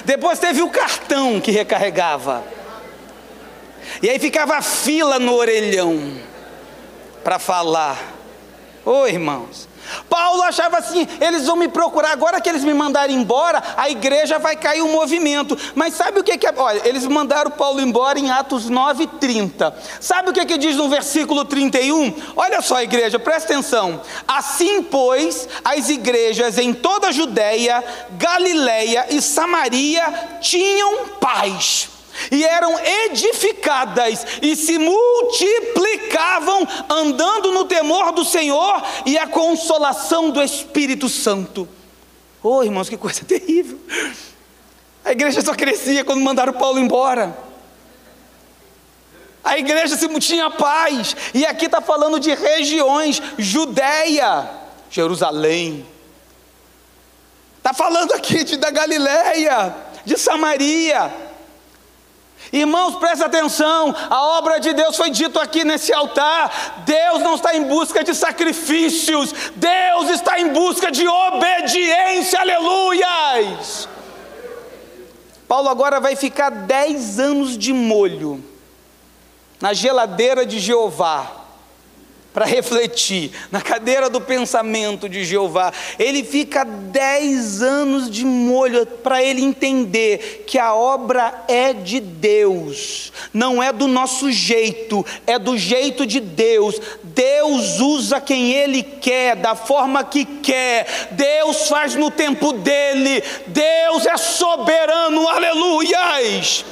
[0.04, 2.44] Depois teve o cartão que recarregava.
[4.02, 6.20] E aí ficava a fila no orelhão
[7.24, 7.98] para falar.
[8.84, 9.67] Ô oh, irmãos,
[10.08, 14.38] Paulo achava assim: eles vão me procurar, agora que eles me mandarem embora, a igreja
[14.38, 15.56] vai cair o movimento.
[15.74, 16.54] Mas sabe o que, é?
[16.56, 19.72] Olha, eles mandaram Paulo embora em Atos 9,30.
[20.00, 22.14] Sabe o que, que diz no versículo 31?
[22.36, 24.00] Olha só, igreja, presta atenção.
[24.26, 31.97] Assim, pois, as igrejas em toda a Judéia, Galiléia e Samaria tinham paz
[32.30, 40.42] e eram edificadas e se multiplicavam, andando no temor do Senhor e a consolação do
[40.42, 41.68] Espírito Santo.
[42.42, 43.78] Oh, irmãos, que coisa terrível!
[45.04, 47.36] A igreja só crescia quando mandaram Paulo embora.
[49.42, 54.50] A igreja se tinha paz, e aqui está falando de regiões: Judéia,
[54.90, 55.86] Jerusalém,
[57.56, 61.27] está falando aqui de, da Galileia, de Samaria.
[62.52, 66.82] Irmãos, presta atenção, a obra de Deus foi dito aqui nesse altar.
[66.86, 73.88] Deus não está em busca de sacrifícios, Deus está em busca de obediência, aleluias.
[75.46, 78.44] Paulo agora vai ficar dez anos de molho
[79.60, 81.47] na geladeira de Jeová
[82.32, 85.72] para refletir na cadeira do pensamento de Jeová.
[85.98, 93.12] Ele fica dez anos de molho para ele entender que a obra é de Deus,
[93.32, 96.80] não é do nosso jeito, é do jeito de Deus.
[97.02, 104.06] Deus usa quem Ele quer, da forma que quer, Deus faz no tempo dele, Deus
[104.06, 106.64] é soberano, aleluias.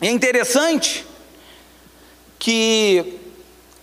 [0.00, 1.06] É interessante
[2.38, 3.25] que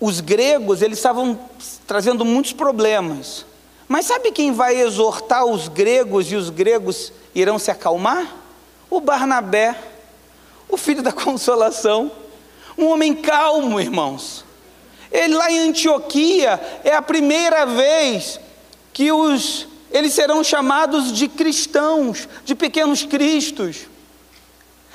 [0.06, 1.40] os gregos, eles estavam
[1.88, 3.46] trazendo muitos problemas.
[3.88, 8.36] Mas sabe quem vai exortar os gregos e os gregos irão se acalmar?
[8.90, 9.80] O Barnabé,
[10.68, 12.12] o filho da consolação,
[12.78, 14.44] um homem calmo, irmãos.
[15.10, 18.42] Ele lá em Antioquia é a primeira vez
[18.92, 23.88] que os eles serão chamados de cristãos, de pequenos cristos.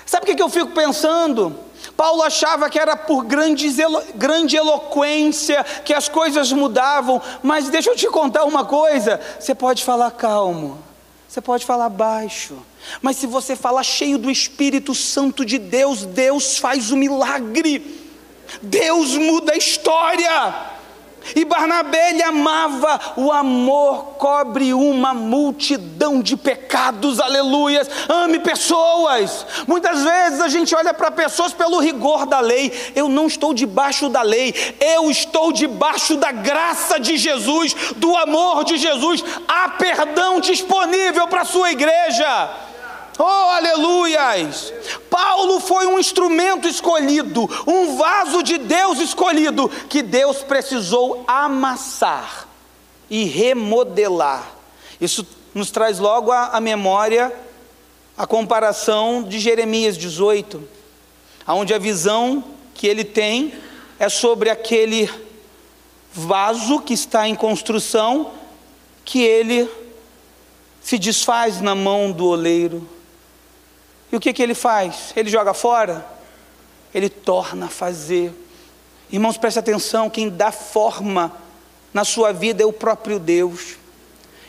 [0.04, 1.58] Sabe o que eu fico pensando?
[1.96, 3.68] Paulo achava que era por grande,
[4.14, 9.84] grande eloquência que as coisas mudavam, mas deixa eu te contar uma coisa: você pode
[9.84, 10.82] falar calmo,
[11.28, 12.56] você pode falar baixo,
[13.02, 18.08] mas se você falar cheio do Espírito Santo de Deus, Deus faz o milagre,
[18.62, 20.77] Deus muda a história.
[21.34, 27.88] E Barnabé ele amava, o amor cobre uma multidão de pecados, aleluias.
[28.08, 29.46] Ame pessoas.
[29.66, 32.72] Muitas vezes a gente olha para pessoas pelo rigor da lei.
[32.94, 38.64] Eu não estou debaixo da lei, eu estou debaixo da graça de Jesus, do amor
[38.64, 39.24] de Jesus.
[39.46, 42.67] Há perdão disponível para a sua igreja.
[43.18, 44.72] Oh, aleluias!
[45.10, 52.46] Paulo foi um instrumento escolhido, um vaso de Deus escolhido, que Deus precisou amassar
[53.10, 54.54] e remodelar
[55.00, 57.34] Isso nos traz logo à memória
[58.16, 60.62] a comparação de Jeremias 18,
[61.46, 63.54] onde a visão que ele tem
[63.98, 65.10] é sobre aquele
[66.12, 68.32] vaso que está em construção,
[69.04, 69.68] que ele
[70.80, 72.97] se desfaz na mão do oleiro.
[74.10, 75.12] E o que, que ele faz?
[75.14, 76.06] Ele joga fora?
[76.94, 78.32] Ele torna a fazer.
[79.10, 81.32] Irmãos, preste atenção: quem dá forma
[81.92, 83.76] na sua vida é o próprio Deus.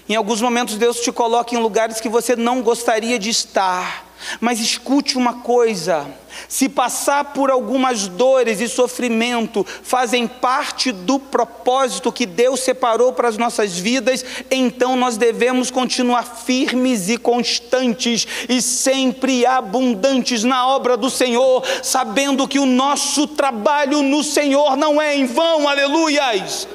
[0.07, 4.08] Em alguns momentos, Deus te coloca em lugares que você não gostaria de estar.
[4.39, 6.07] Mas escute uma coisa:
[6.47, 13.27] se passar por algumas dores e sofrimento fazem parte do propósito que Deus separou para
[13.27, 20.95] as nossas vidas, então nós devemos continuar firmes e constantes e sempre abundantes na obra
[20.95, 26.67] do Senhor, sabendo que o nosso trabalho no Senhor não é em vão, aleluias.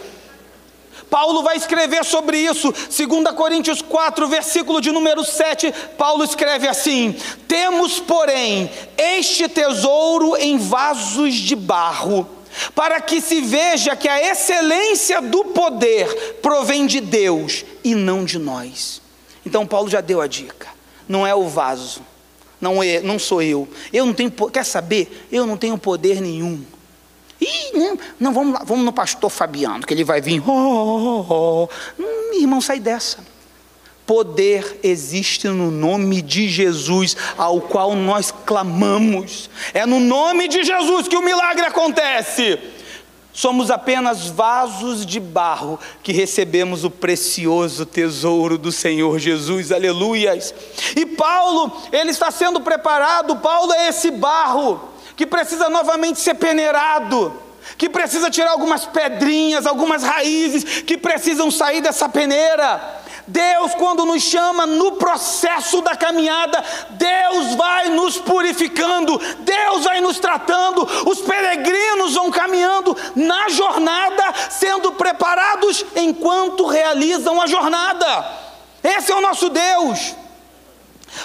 [1.11, 5.73] Paulo vai escrever sobre isso, 2 Coríntios 4, versículo de número 7.
[5.97, 12.29] Paulo escreve assim: Temos, porém, este tesouro em vasos de barro,
[12.75, 18.39] para que se veja que a excelência do poder provém de Deus e não de
[18.39, 19.01] nós.
[19.47, 20.69] Então, Paulo já deu a dica:
[21.09, 22.01] não é o vaso,
[22.61, 23.69] não, é, não sou eu.
[23.93, 25.27] Eu não tenho, quer saber?
[25.31, 26.65] Eu não tenho poder nenhum.
[27.45, 30.43] Ih, não, não vamos lá, vamos no pastor Fabiano, que ele vai vir.
[30.49, 31.69] Oh, oh, oh.
[32.01, 33.19] Hum, irmão, sai dessa.
[34.07, 39.49] Poder existe no nome de Jesus, ao qual nós clamamos.
[39.73, 42.59] É no nome de Jesus que o milagre acontece.
[43.33, 50.55] Somos apenas vasos de barro que recebemos o precioso tesouro do Senhor Jesus, aleluias.
[50.95, 57.41] E Paulo, ele está sendo preparado, Paulo é esse barro que precisa novamente ser peneirado,
[57.79, 63.03] que precisa tirar algumas pedrinhas, algumas raízes que precisam sair dessa peneira.
[63.27, 70.19] Deus, quando nos chama no processo da caminhada, Deus vai nos purificando, Deus vai nos
[70.19, 78.31] tratando, os peregrinos vão caminhando na jornada, sendo preparados enquanto realizam a jornada.
[78.83, 80.15] Esse é o nosso Deus.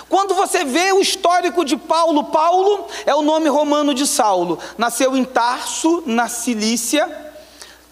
[0.07, 4.59] Quando você vê o histórico de Paulo, Paulo é o nome romano de Saulo.
[4.77, 7.28] Nasceu em Tarso, na Cilícia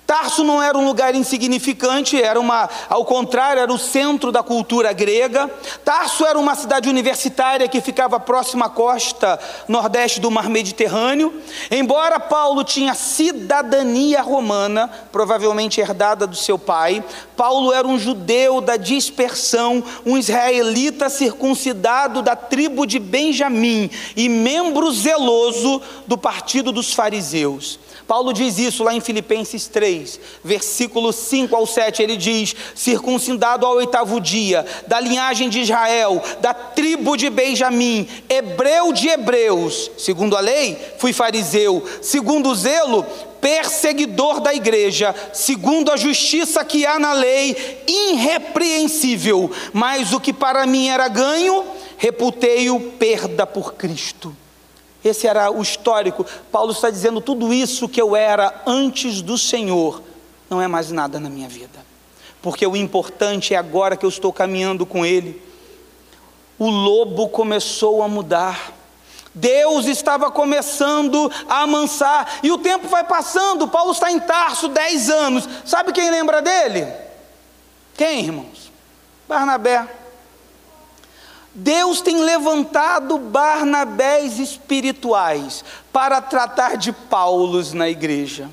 [0.08, 4.94] Tarso não era um lugar insignificante, era uma, ao contrário, era o centro da cultura
[4.94, 5.52] grega.
[5.84, 11.34] Tarso era uma cidade universitária que ficava próxima à costa nordeste do Mar Mediterrâneo.
[11.70, 17.04] Embora Paulo tinha cidadania romana, provavelmente herdada do seu pai,
[17.36, 24.90] Paulo era um judeu da dispersão, um israelita circuncidado da tribo de Benjamim e membro
[24.90, 27.78] zeloso do partido dos fariseus.
[28.08, 32.02] Paulo diz isso lá em Filipenses 3, versículo 5 ao 7.
[32.02, 38.94] Ele diz: circuncidado ao oitavo dia, da linhagem de Israel, da tribo de Benjamim, hebreu
[38.94, 43.06] de hebreus, segundo a lei, fui fariseu, segundo o zelo,
[43.42, 50.66] perseguidor da igreja, segundo a justiça que há na lei, irrepreensível, mas o que para
[50.66, 51.66] mim era ganho,
[51.98, 54.36] reputei-o perda por Cristo.
[55.04, 56.26] Esse era o histórico.
[56.52, 60.02] Paulo está dizendo: tudo isso que eu era antes do Senhor
[60.50, 61.80] não é mais nada na minha vida,
[62.42, 65.42] porque o importante é agora que eu estou caminhando com Ele.
[66.58, 68.74] O lobo começou a mudar.
[69.34, 73.68] Deus estava começando a amansar, e o tempo vai passando.
[73.68, 75.48] Paulo está em Tarso, dez anos.
[75.64, 76.88] Sabe quem lembra dele?
[77.96, 78.72] Quem, irmãos?
[79.28, 79.88] Barnabé.
[81.60, 88.48] Deus tem levantado Barnabés espirituais para tratar de Paulos na igreja.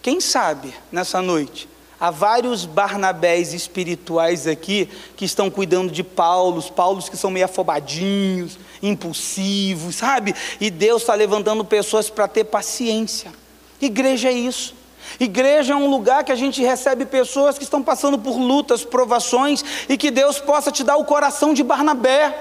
[0.00, 7.08] Quem sabe nessa noite há vários Barnabés espirituais aqui que estão cuidando de Paulos, Paulos
[7.08, 10.32] que são meio afobadinhos, impulsivos, sabe?
[10.60, 13.32] E Deus está levantando pessoas para ter paciência.
[13.80, 14.77] Igreja é isso.
[15.20, 19.64] Igreja é um lugar que a gente recebe pessoas que estão passando por lutas, provações,
[19.88, 22.36] e que Deus possa te dar o coração de Barnabé,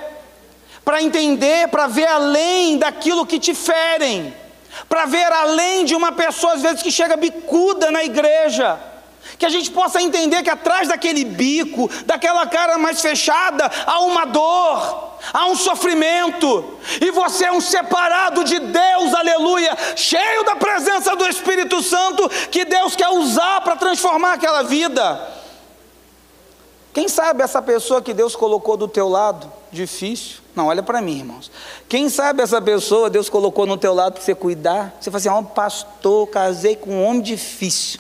[0.86, 4.34] para entender, para ver além daquilo que te ferem,
[4.88, 8.80] para ver além de uma pessoa, às vezes, que chega bicuda na igreja
[9.38, 14.26] que a gente possa entender que atrás daquele bico, daquela cara mais fechada, há uma
[14.26, 21.16] dor, há um sofrimento, e você é um separado de Deus, aleluia, cheio da presença
[21.16, 25.36] do Espírito Santo, que Deus quer usar para transformar aquela vida.
[26.94, 31.20] Quem sabe essa pessoa que Deus colocou do teu lado, difícil, não, olha para mim,
[31.20, 31.52] irmãos.
[31.88, 34.98] Quem sabe essa pessoa Deus colocou no teu lado para você cuidar?
[35.00, 38.00] Você fala assim: ó, oh, pastor, casei com um homem difícil.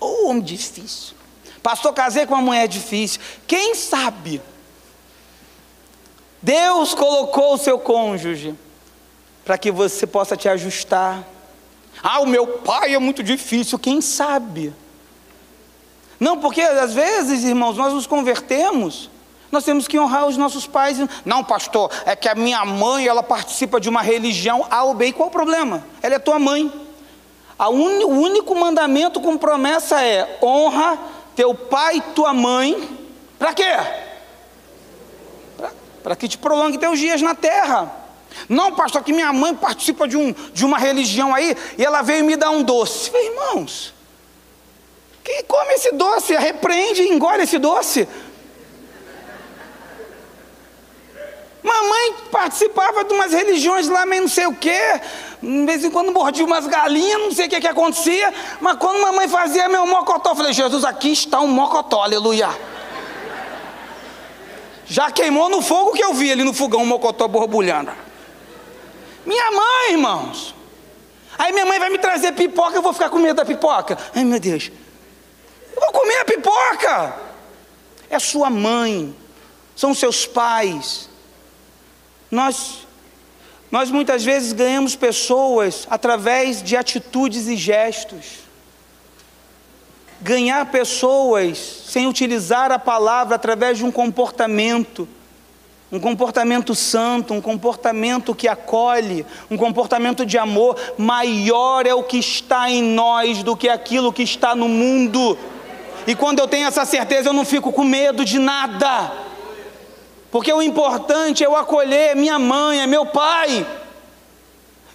[0.00, 1.16] Ô oh, homem difícil.
[1.62, 3.20] Pastor, casei com uma mulher difícil.
[3.46, 4.40] Quem sabe?
[6.40, 8.54] Deus colocou o seu cônjuge
[9.44, 11.26] para que você possa te ajustar.
[12.02, 13.78] Ah, o meu pai é muito difícil.
[13.78, 14.72] Quem sabe?
[16.20, 19.10] Não, porque às vezes, irmãos, nós nos convertemos
[19.50, 20.98] nós temos que honrar os nossos pais.
[21.24, 25.06] Não, pastor, é que a minha mãe, ela participa de uma religião A ou B.
[25.06, 25.84] E qual o problema?
[26.02, 26.70] Ela é tua mãe.
[27.58, 28.04] Un...
[28.04, 30.98] o único mandamento com promessa é honra
[31.34, 32.88] teu pai e tua mãe.
[33.38, 33.76] Para quê?
[36.02, 37.92] Para que te prolongue teus dias na terra.
[38.48, 42.24] Não, pastor, que minha mãe participa de, um, de uma religião aí e ela veio
[42.24, 43.10] me dar um doce.
[43.14, 43.94] Irmãos,
[45.24, 46.36] quem come esse doce?
[46.36, 48.08] Repreende engole esse doce.
[51.62, 55.00] Mamãe participava de umas religiões lá, mas não sei o quê.
[55.42, 58.32] De vez em quando mordia umas galinhas, não sei o que, que acontecia.
[58.60, 62.48] Mas quando mamãe fazia meu mocotó, eu falei, Jesus, aqui está um mocotó, aleluia.
[64.86, 67.92] Já queimou no fogo que eu vi ali no fogão, um mocotó borbulhando.
[69.26, 70.54] Minha mãe, irmãos.
[71.36, 73.98] Aí minha mãe vai me trazer pipoca, eu vou ficar com medo da pipoca.
[74.14, 74.70] Ai, meu Deus.
[75.74, 77.14] Eu vou comer a pipoca.
[78.10, 79.14] É sua mãe,
[79.76, 81.07] são seus pais,
[82.30, 82.86] nós,
[83.70, 88.48] nós muitas vezes ganhamos pessoas através de atitudes e gestos.
[90.20, 95.08] Ganhar pessoas sem utilizar a palavra através de um comportamento,
[95.90, 102.18] um comportamento santo, um comportamento que acolhe, um comportamento de amor, maior é o que
[102.18, 105.38] está em nós do que aquilo que está no mundo.
[106.06, 109.12] E quando eu tenho essa certeza, eu não fico com medo de nada.
[110.30, 113.66] Porque o importante é eu acolher minha mãe, é meu pai.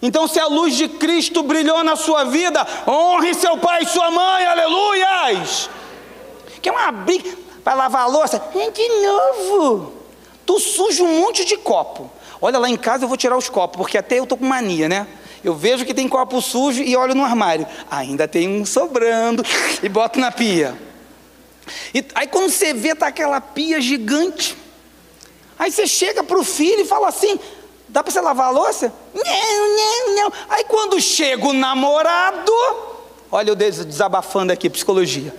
[0.01, 4.11] Então, se a luz de Cristo brilhou na sua vida, honre seu pai e sua
[4.11, 5.69] mãe, aleluias.
[6.61, 8.41] Que é uma briga para lavar a louça,
[8.73, 9.93] de novo.
[10.45, 12.11] Tu suja um monte de copo.
[12.41, 14.89] Olha lá em casa, eu vou tirar os copos, porque até eu tô com mania,
[14.89, 15.07] né?
[15.41, 17.65] Eu vejo que tem copo sujo e olho no armário.
[17.89, 19.43] Ainda tem um sobrando
[19.81, 20.77] e boto na pia.
[21.93, 24.57] E aí quando você vê, tá aquela pia gigante.
[25.57, 27.39] Aí você chega para o filho e fala assim:
[27.87, 28.91] dá para você lavar a louça?
[29.13, 30.33] Não, não, não.
[30.49, 32.51] Aí quando chega o namorado,
[33.31, 35.33] olha eu desabafando aqui, psicologia.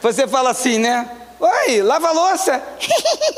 [0.00, 1.10] Você fala assim, né?
[1.40, 2.62] Oi, lava a louça?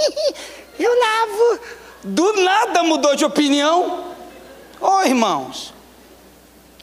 [0.79, 1.61] eu lavo.
[2.05, 4.15] Do nada mudou de opinião.
[4.81, 5.75] Ô oh, irmãos,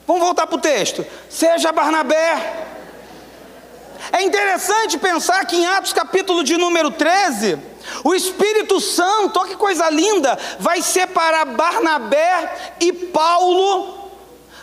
[0.05, 1.05] vamos voltar para o texto.
[1.29, 2.74] Seja Barnabé.
[4.11, 7.57] É interessante pensar que em Atos capítulo de número 13,
[8.03, 14.09] o Espírito Santo, olha que coisa linda, vai separar Barnabé e Paulo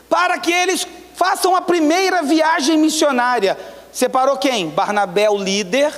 [0.09, 3.59] para que eles façam a primeira viagem missionária.
[3.93, 4.68] Separou quem?
[4.68, 5.93] Barnabé, o líder,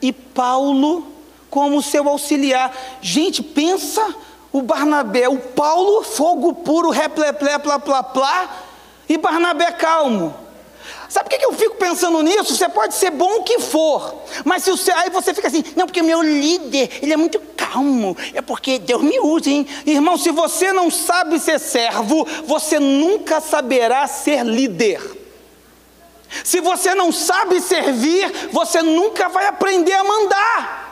[0.00, 1.06] e Paulo
[1.48, 2.74] como seu auxiliar.
[3.00, 4.14] Gente, pensa
[4.50, 8.50] o Barnabé, o Paulo, fogo puro, repleplé, plá, plá, plá,
[9.08, 10.34] e Barnabé calmo.
[11.12, 12.56] Sabe por que eu fico pensando nisso?
[12.56, 14.14] Você pode ser bom o que for,
[14.46, 17.38] mas se você, aí você fica assim, não, porque o meu líder, ele é muito
[17.54, 19.66] calmo, é porque Deus me usa, hein?
[19.84, 25.02] Irmão, se você não sabe ser servo, você nunca saberá ser líder.
[26.42, 30.91] Se você não sabe servir, você nunca vai aprender a mandar.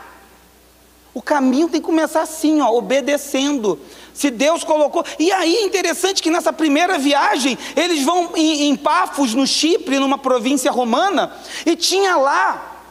[1.13, 3.79] O caminho tem que começar assim, ó, obedecendo.
[4.15, 5.05] Se Deus colocou.
[5.19, 9.99] E aí é interessante que nessa primeira viagem, eles vão em, em Pafos, no Chipre,
[9.99, 11.35] numa província romana,
[11.67, 12.85] e tinha lá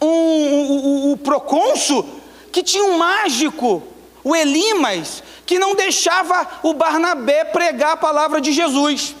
[0.00, 2.06] um, um, um, o procônsul
[2.50, 3.82] que tinha um mágico,
[4.24, 9.14] o Elimas, que não deixava o Barnabé pregar a palavra de Jesus.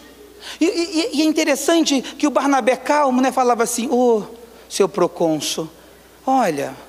[0.58, 4.22] E, e, e é interessante que o Barnabé calmo, né, falava assim: Ô, oh,
[4.68, 5.68] seu procônsul,
[6.26, 6.87] olha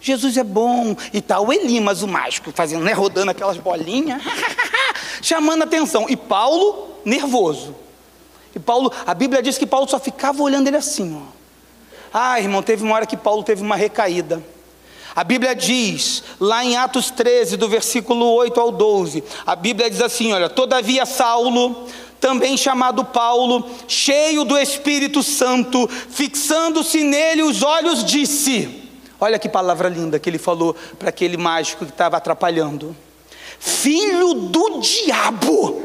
[0.00, 1.52] Jesus é bom e tal.
[1.52, 4.22] Elimas, o mágico, fazendo, né, rodando aquelas bolinhas,
[5.20, 6.06] chamando atenção.
[6.08, 7.74] E Paulo, nervoso.
[8.54, 11.40] E Paulo, a Bíblia diz que Paulo só ficava olhando ele assim, ó.
[12.12, 14.42] Ah, irmão, teve uma hora que Paulo teve uma recaída.
[15.14, 20.00] A Bíblia diz, lá em Atos 13, do versículo 8 ao 12, a Bíblia diz
[20.00, 21.86] assim: olha, todavia Saulo,
[22.20, 28.89] também chamado Paulo, cheio do Espírito Santo, fixando-se nele os olhos, disse:
[29.20, 32.96] Olha que palavra linda que ele falou para aquele mágico que estava atrapalhando.
[33.58, 35.82] Filho do diabo,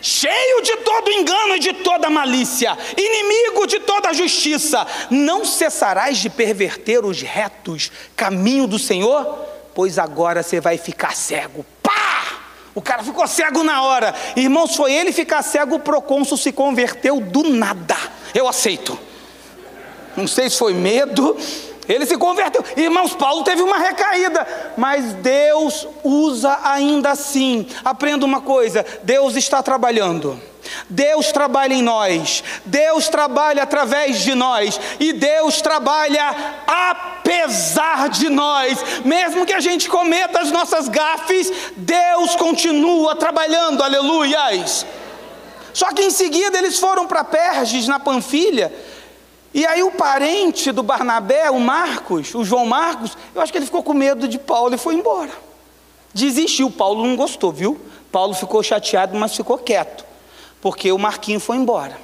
[0.00, 6.30] cheio de todo engano e de toda malícia, inimigo de toda justiça, não cessarás de
[6.30, 9.46] perverter os retos caminho do Senhor?
[9.74, 11.66] Pois agora você vai ficar cego.
[11.82, 11.90] Pá!
[12.72, 14.14] O cara ficou cego na hora.
[14.36, 17.96] Irmãos, foi ele ficar cego, o procônsul se converteu do nada.
[18.32, 18.96] Eu aceito.
[20.16, 21.36] não sei se foi medo,
[21.92, 22.64] ele se converteu.
[22.76, 27.66] Irmãos, Paulo teve uma recaída, mas Deus usa ainda assim.
[27.84, 30.40] Aprenda uma coisa: Deus está trabalhando.
[30.88, 36.34] Deus trabalha em nós, Deus trabalha através de nós, e Deus trabalha
[36.66, 44.86] apesar de nós, mesmo que a gente cometa as nossas gafes, Deus continua trabalhando, aleluias.
[45.72, 48.72] Só que em seguida eles foram para Perges, na Panfilha,
[49.52, 53.66] e aí o parente do Barnabé, o Marcos, o João Marcos, eu acho que ele
[53.66, 55.32] ficou com medo de Paulo e foi embora.
[56.14, 57.80] Desistiu, Paulo não gostou, viu?
[58.12, 60.04] Paulo ficou chateado, mas ficou quieto,
[60.60, 61.98] porque o Marquinho foi embora.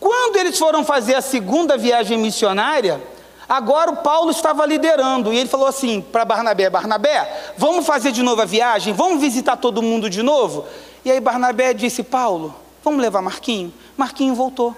[0.00, 3.00] Quando eles foram fazer a segunda viagem missionária,
[3.48, 8.22] agora o Paulo estava liderando, e ele falou assim para Barnabé: Barnabé, vamos fazer de
[8.22, 8.92] novo a viagem?
[8.92, 10.66] Vamos visitar todo mundo de novo?
[11.04, 13.72] E aí Barnabé disse: Paulo, vamos levar Marquinho?
[13.96, 14.76] Marquinho voltou.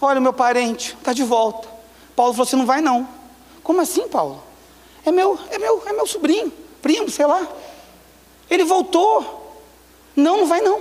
[0.00, 1.68] Olha, meu parente, está de volta.
[2.14, 3.08] Paulo falou: Você não vai não.
[3.62, 4.42] Como assim, Paulo?
[5.04, 7.46] É meu, é meu, é meu sobrinho, primo, sei lá.
[8.50, 9.36] Ele voltou.
[10.14, 10.80] Não, não vai não.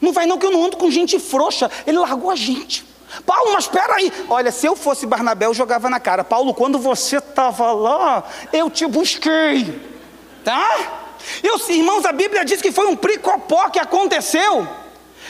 [0.00, 1.70] Não vai não, que eu não ando com gente frouxa.
[1.86, 2.86] Ele largou a gente.
[3.24, 4.12] Paulo, mas espera aí.
[4.28, 6.22] Olha, se eu fosse Barnabé, eu jogava na cara.
[6.22, 9.80] Paulo, quando você estava lá, eu te busquei.
[10.44, 11.08] Tá?
[11.42, 14.68] Eu, irmãos, a Bíblia diz que foi um pricopó que aconteceu.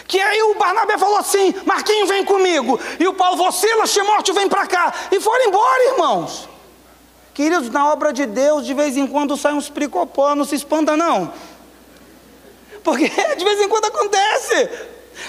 [0.09, 2.81] Que aí o Barnabé falou assim: Marquinho, vem comigo.
[2.99, 4.93] E o Paulo falou: Silas, Timóteo, vem para cá.
[5.13, 6.49] E foram embora, irmãos.
[7.35, 10.97] Queridos, na obra de Deus, de vez em quando saem uns pricopó, não se espanta,
[10.97, 11.33] não.
[12.83, 13.07] Porque
[13.37, 14.71] de vez em quando acontece.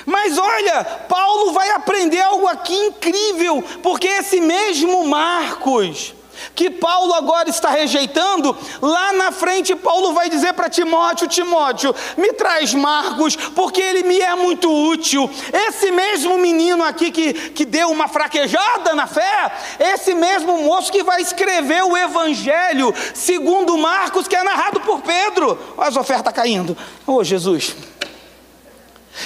[0.06, 6.14] Mas olha, Paulo vai aprender algo aqui incrível, porque esse mesmo Marcos,
[6.56, 12.34] que Paulo agora está rejeitando, lá na frente Paulo vai dizer para Timóteo: Timóteo, me
[12.34, 15.30] traz Marcos, porque ele me é muito útil.
[15.52, 21.04] Esse mesmo menino aqui que, que deu uma fraquejada na fé, esse mesmo moço que
[21.04, 25.58] vai escrever o Evangelho segundo Marcos, que é narrado por Pedro.
[25.78, 26.78] Olha as ofertas caindo.
[27.06, 27.76] Oh, Jesus.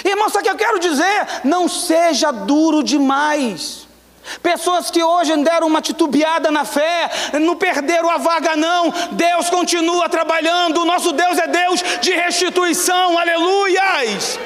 [0.04, 3.83] Irmão, só que eu quero dizer: não seja duro demais.
[4.42, 7.10] Pessoas que hoje deram uma titubeada na fé,
[7.40, 8.92] não perderam a vaga, não.
[9.12, 10.80] Deus continua trabalhando.
[10.80, 13.18] O nosso Deus é Deus de restituição.
[13.18, 14.38] Aleluias.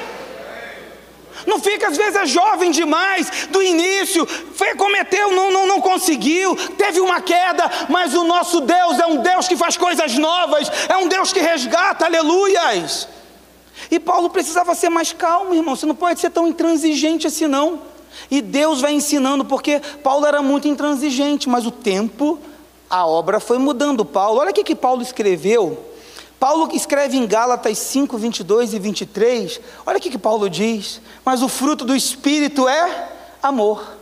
[1.45, 6.55] Não fica, às vezes, é jovem demais, do início, foi, cometeu, não, não, não conseguiu,
[6.77, 10.97] teve uma queda, mas o nosso Deus é um Deus que faz coisas novas, é
[10.97, 13.07] um Deus que resgata, aleluias.
[13.89, 17.81] E Paulo precisava ser mais calmo, irmão, você não pode ser tão intransigente assim, não.
[18.29, 22.39] E Deus vai ensinando, porque Paulo era muito intransigente, mas o tempo,
[22.89, 24.39] a obra foi mudando Paulo.
[24.39, 25.85] Olha o que Paulo escreveu.
[26.39, 29.59] Paulo escreve em Gálatas 5, 22 e 23.
[29.85, 31.01] Olha o que Paulo diz.
[31.25, 33.09] Mas o fruto do Espírito é
[33.43, 33.97] amor,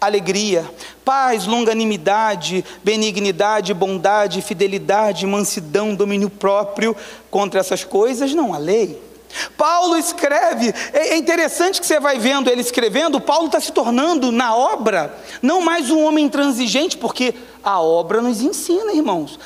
[0.00, 0.68] alegria,
[1.04, 6.96] paz, longanimidade, benignidade, bondade, fidelidade, mansidão, domínio próprio.
[7.30, 9.07] Contra essas coisas não há lei.
[9.56, 14.32] Paulo escreve, é, é interessante que você vai vendo ele escrevendo, Paulo está se tornando
[14.32, 19.38] na obra, não mais um homem intransigente, porque a obra nos ensina, irmãos.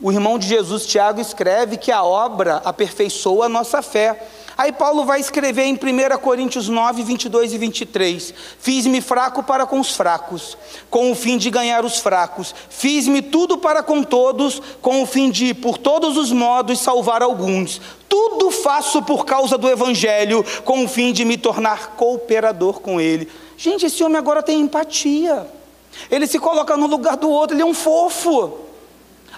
[0.00, 4.26] O irmão de Jesus, Tiago, escreve que a obra aperfeiçoa a nossa fé.
[4.56, 9.80] Aí Paulo vai escrever em 1 Coríntios 9, 22 e 23: Fiz-me fraco para com
[9.80, 10.56] os fracos,
[10.90, 12.54] com o fim de ganhar os fracos.
[12.68, 17.80] Fiz-me tudo para com todos, com o fim de, por todos os modos, salvar alguns.
[18.08, 23.28] Tudo faço por causa do Evangelho, com o fim de me tornar cooperador com ele.
[23.56, 25.46] Gente, esse homem agora tem empatia.
[26.10, 28.71] Ele se coloca no lugar do outro, ele é um fofo.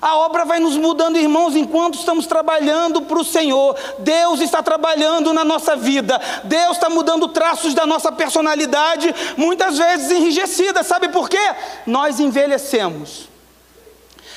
[0.01, 3.77] A obra vai nos mudando, irmãos, enquanto estamos trabalhando para o Senhor.
[3.99, 6.21] Deus está trabalhando na nossa vida.
[6.45, 10.83] Deus está mudando traços da nossa personalidade, muitas vezes enrijecida.
[10.83, 11.55] Sabe por quê?
[11.87, 13.29] Nós envelhecemos.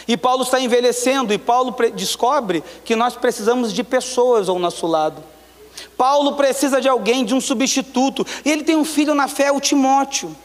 [0.07, 5.21] E Paulo está envelhecendo, e Paulo descobre que nós precisamos de pessoas ao nosso lado.
[5.97, 8.25] Paulo precisa de alguém, de um substituto.
[8.45, 10.35] E ele tem um filho na fé, o Timóteo.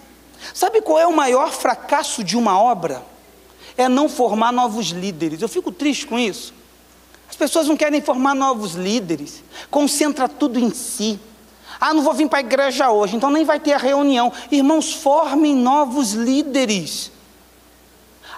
[0.52, 3.11] Sabe qual é o maior fracasso de uma obra?
[3.76, 5.42] É não formar novos líderes.
[5.42, 6.52] Eu fico triste com isso.
[7.28, 11.18] As pessoas não querem formar novos líderes, concentra tudo em si.
[11.80, 14.32] Ah, não vou vir para a igreja hoje, então nem vai ter a reunião.
[14.50, 17.10] Irmãos, formem novos líderes.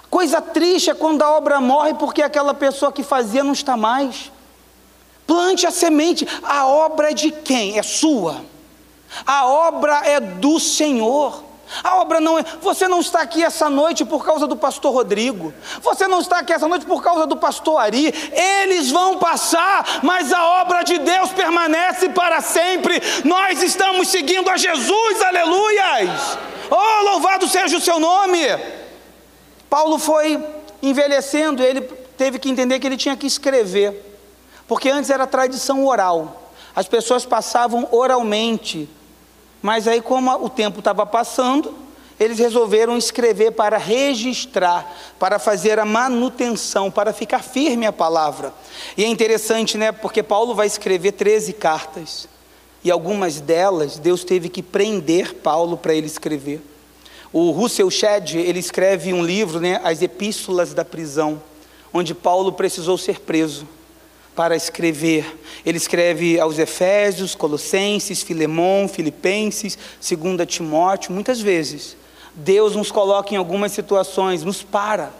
[0.08, 4.30] Coisa triste é quando a obra morre porque aquela pessoa que fazia não está mais.
[5.26, 6.26] Plante a semente.
[6.42, 7.76] A obra é de quem?
[7.76, 8.44] É sua.
[9.26, 11.42] A obra é do Senhor.
[11.82, 12.44] A obra não é.
[12.60, 15.52] Você não está aqui essa noite por causa do pastor Rodrigo.
[15.82, 18.12] Você não está aqui essa noite por causa do pastor Ari.
[18.32, 23.00] Eles vão passar, mas a obra de Deus permanece para sempre.
[23.24, 26.38] Nós estamos seguindo a Jesus, aleluias.
[26.70, 28.40] Oh, louvado seja o seu nome!
[29.68, 30.42] Paulo foi
[30.82, 31.80] envelhecendo, ele
[32.16, 34.20] teve que entender que ele tinha que escrever,
[34.68, 38.88] porque antes era tradição oral, as pessoas passavam oralmente,
[39.64, 41.74] mas aí, como o tempo estava passando,
[42.20, 48.52] eles resolveram escrever para registrar, para fazer a manutenção, para ficar firme a palavra.
[48.94, 49.90] E é interessante, né?
[49.90, 52.28] Porque Paulo vai escrever 13 cartas,
[52.84, 56.60] e algumas delas Deus teve que prender Paulo para ele escrever.
[57.32, 61.40] O Russell Shedd, ele escreve um livro, né, As Epístolas da Prisão,
[61.90, 63.66] onde Paulo precisou ser preso
[64.34, 65.40] para escrever.
[65.64, 71.96] Ele escreve aos Efésios, Colossenses, Filemão, Filipenses, 2 Timóteo, muitas vezes.
[72.34, 75.12] Deus nos coloca em algumas situações, nos para.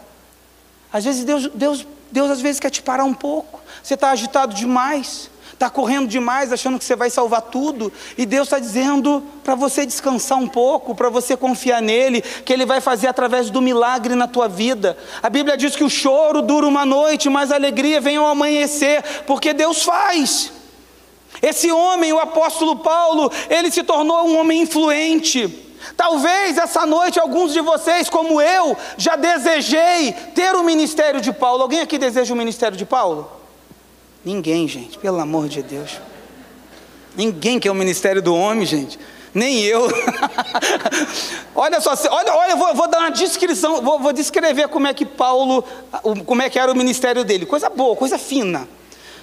[0.91, 3.61] Às vezes Deus, Deus, Deus às vezes quer te parar um pouco.
[3.81, 7.91] Você está agitado demais, está correndo demais, achando que você vai salvar tudo.
[8.17, 12.65] E Deus está dizendo para você descansar um pouco, para você confiar nele, que Ele
[12.65, 14.97] vai fazer através do milagre na tua vida.
[15.23, 19.01] A Bíblia diz que o choro dura uma noite, mas a alegria vem ao amanhecer,
[19.25, 20.51] porque Deus faz.
[21.41, 25.63] Esse homem, o apóstolo Paulo, ele se tornou um homem influente.
[25.95, 31.63] Talvez essa noite alguns de vocês, como eu, já desejei ter o ministério de Paulo.
[31.63, 33.34] Alguém aqui deseja o ministério de Paulo?
[34.25, 36.01] Ninguém, gente, pelo amor de Deus.
[37.15, 38.97] Ninguém quer o ministério do homem, gente.
[39.31, 39.87] Nem eu.
[41.53, 44.93] olha só, olha, olha eu vou, vou, dar uma descrição, vou, vou descrever como é
[44.93, 45.63] que Paulo,
[46.25, 47.45] como é que era o ministério dele.
[47.45, 48.67] Coisa boa, coisa fina.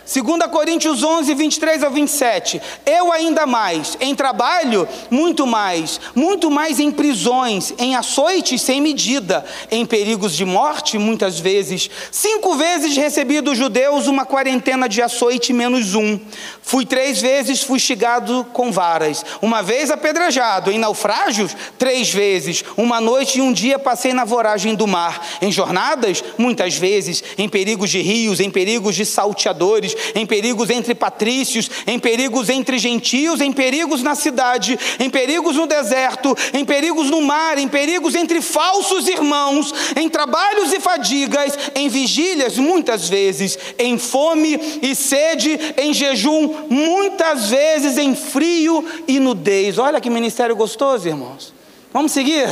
[0.04, 2.60] 2 Coríntios 11, 23 ao 27.
[2.84, 9.44] Eu ainda mais, em trabalho, muito mais, muito mais em prisões, em açoites sem medida,
[9.70, 11.88] em perigos de morte, muitas vezes.
[12.10, 16.18] Cinco vezes recebi dos judeus uma quarentena de açoite menos um.
[16.60, 19.24] Fui três vezes fustigado com varas.
[19.40, 22.64] Uma vez apedrejado, em naufrágios, três vezes.
[22.76, 25.24] Uma noite e um dia passei na voragem do mar.
[25.40, 27.22] Em jornadas, muitas vezes.
[27.38, 32.78] Em perigos de rios, em perigos de salteadores em perigos entre patrícios, em perigos entre
[32.78, 38.14] gentios, em perigos na cidade, em perigos no deserto, em perigos no mar, em perigos
[38.14, 45.58] entre falsos irmãos, em trabalhos e fadigas, em vigílias muitas vezes, em fome e sede,
[45.76, 49.78] em jejum muitas vezes, em frio e nudez.
[49.78, 51.52] Olha que ministério gostoso, irmãos.
[51.92, 52.48] Vamos seguir?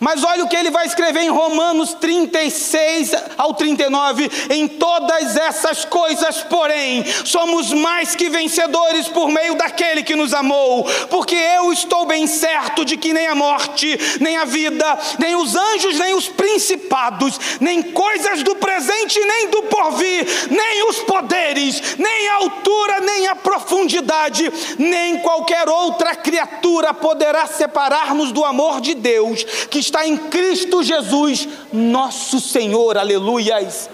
[0.00, 4.30] Mas olha o que ele vai escrever em Romanos 36 ao 39.
[4.50, 10.84] Em todas essas coisas, porém, somos mais que vencedores por meio daquele que nos amou.
[11.10, 15.56] Porque eu estou bem certo de que nem a morte, nem a vida, nem os
[15.56, 22.28] anjos, nem os principados, nem coisas do presente, nem do porvir, nem os poderes, nem
[22.28, 29.44] a altura, nem a profundidade, nem qualquer outra criatura poderá separar-nos do amor de Deus
[29.68, 33.90] que está em Cristo Jesus, nosso Senhor, aleluias.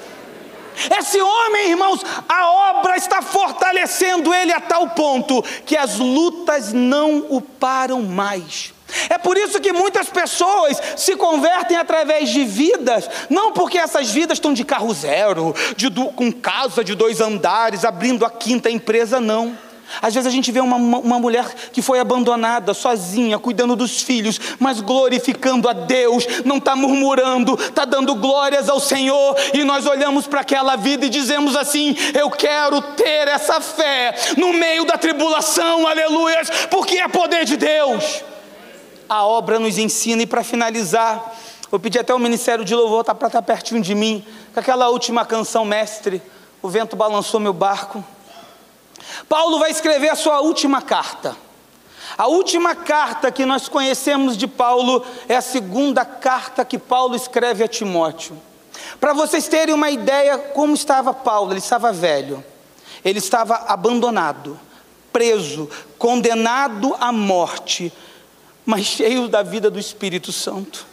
[0.99, 7.27] Esse homem, irmãos, a obra está fortalecendo ele a tal ponto que as lutas não
[7.31, 8.75] o param mais.
[9.09, 14.37] É por isso que muitas pessoas se convertem através de vidas, não porque essas vidas
[14.37, 19.57] estão de carro zero, de, com casa de dois andares, abrindo a quinta empresa, não.
[20.01, 24.41] Às vezes a gente vê uma, uma mulher que foi abandonada, sozinha, cuidando dos filhos,
[24.59, 30.27] mas glorificando a Deus, não está murmurando, está dando glórias ao Senhor, e nós olhamos
[30.27, 35.87] para aquela vida e dizemos assim: Eu quero ter essa fé no meio da tribulação,
[35.87, 38.23] aleluias, porque é poder de Deus.
[39.09, 41.35] A obra nos ensina, e para finalizar,
[41.71, 45.25] vou pedir até o ministério de louvor para estar pertinho de mim, com aquela última
[45.25, 46.23] canção, mestre.
[46.63, 48.03] O vento balançou meu barco.
[49.29, 51.37] Paulo vai escrever a sua última carta.
[52.17, 57.65] A última carta que nós conhecemos de Paulo é a segunda carta que Paulo escreve
[57.65, 58.41] a Timóteo.
[59.01, 62.45] Para vocês terem uma ideia como estava Paulo, ele estava velho,
[63.05, 64.59] ele estava abandonado,
[65.13, 67.93] preso, condenado à morte,
[68.65, 70.87] mas cheio da vida do Espírito Santo.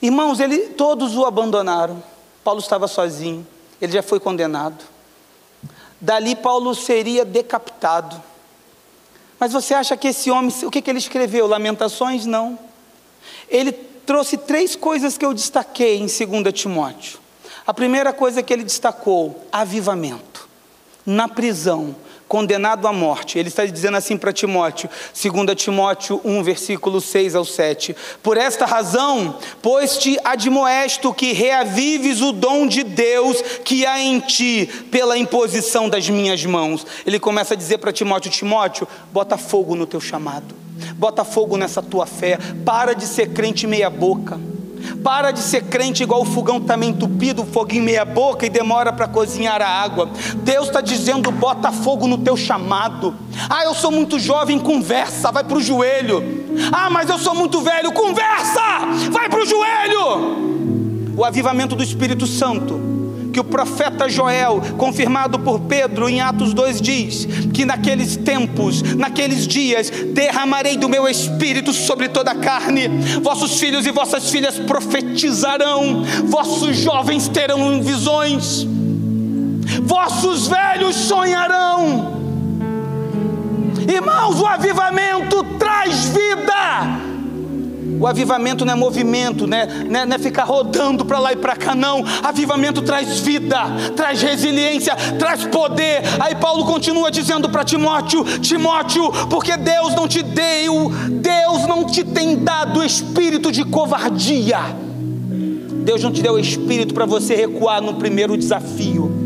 [0.00, 2.02] Irmãos, ele, todos o abandonaram.
[2.42, 3.46] Paulo estava sozinho,
[3.80, 4.91] ele já foi condenado.
[6.02, 8.20] Dali Paulo seria decapitado.
[9.38, 11.46] Mas você acha que esse homem, o que, que ele escreveu?
[11.46, 12.26] Lamentações?
[12.26, 12.58] Não.
[13.48, 17.20] Ele trouxe três coisas que eu destaquei em 2 Timóteo.
[17.64, 20.48] A primeira coisa que ele destacou: avivamento.
[21.06, 21.94] Na prisão,
[22.32, 23.38] condenado à morte.
[23.38, 27.94] Ele está dizendo assim para Timóteo, 2 Timóteo 1, versículo 6 ao 7.
[28.22, 34.18] Por esta razão, pois te admoesto que reavives o dom de Deus que há em
[34.18, 36.86] ti pela imposição das minhas mãos.
[37.04, 40.54] Ele começa a dizer para Timóteo: Timóteo, bota fogo no teu chamado.
[40.94, 42.38] Bota fogo nessa tua fé.
[42.64, 44.40] Para de ser crente meia boca.
[45.02, 48.50] Para de ser crente igual o fogão também tá entupido, o foguinho meia boca e
[48.50, 50.10] demora para cozinhar a água.
[50.36, 53.14] Deus está dizendo: bota fogo no teu chamado.
[53.48, 56.42] Ah, eu sou muito jovem, conversa, vai para o joelho.
[56.72, 58.60] Ah, mas eu sou muito velho, conversa,
[59.10, 61.12] vai para o joelho.
[61.16, 62.92] O avivamento do Espírito Santo
[63.32, 69.46] que o profeta Joel, confirmado por Pedro em Atos 2, diz: que naqueles tempos, naqueles
[69.46, 72.88] dias, derramarei do meu espírito sobre toda a carne,
[73.22, 78.66] vossos filhos e vossas filhas profetizarão, vossos jovens terão visões,
[79.82, 82.20] vossos velhos sonharão.
[83.88, 85.61] Irmãos, o avivamento.
[88.02, 89.64] O avivamento não é movimento, né?
[89.88, 92.04] não, é, não é ficar rodando para lá e para cá, não.
[92.20, 93.56] Avivamento traz vida,
[93.94, 96.02] traz resiliência, traz poder.
[96.18, 102.02] Aí Paulo continua dizendo para Timóteo: Timóteo, porque Deus não te deu, Deus não te
[102.02, 104.58] tem dado espírito de covardia.
[105.84, 109.21] Deus não te deu espírito para você recuar no primeiro desafio.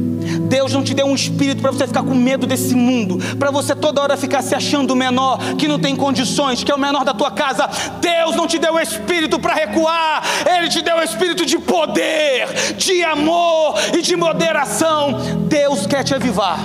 [0.48, 3.74] Deus não te deu um espírito para você ficar com medo desse mundo, para você
[3.74, 7.12] toda hora ficar se achando menor, que não tem condições, que é o menor da
[7.12, 7.68] tua casa.
[8.00, 13.74] Deus não te deu espírito para recuar, Ele te deu espírito de poder, de amor
[13.96, 15.18] e de moderação.
[15.48, 16.58] Deus quer te avivar.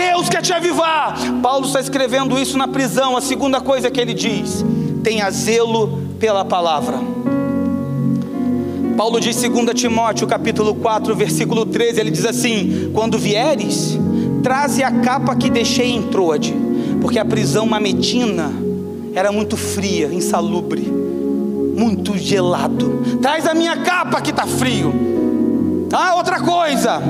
[0.00, 1.14] Deus quer te avivar.
[1.42, 3.16] Paulo está escrevendo isso na prisão.
[3.16, 4.64] A segunda coisa que ele diz:
[5.02, 7.19] tenha zelo pela palavra.
[9.00, 13.98] Paulo diz 2 Timóteo capítulo 4, versículo 13, ele diz assim: Quando vieres,
[14.42, 16.54] traze a capa que deixei em Troade,
[17.00, 18.52] porque a prisão mametina
[19.14, 23.02] era muito fria, insalubre, muito gelado.
[23.22, 24.92] Traz a minha capa que está frio.
[25.90, 27.02] Ah, outra coisa.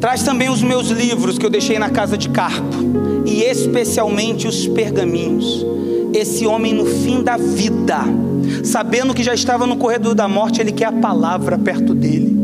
[0.00, 2.78] Traz também os meus livros que eu deixei na casa de Carpo,
[3.26, 5.62] e especialmente os pergaminhos.
[6.14, 8.02] Esse homem no fim da vida
[8.64, 12.36] sabendo que já estava no corredor da morte, ele quer a palavra perto dele.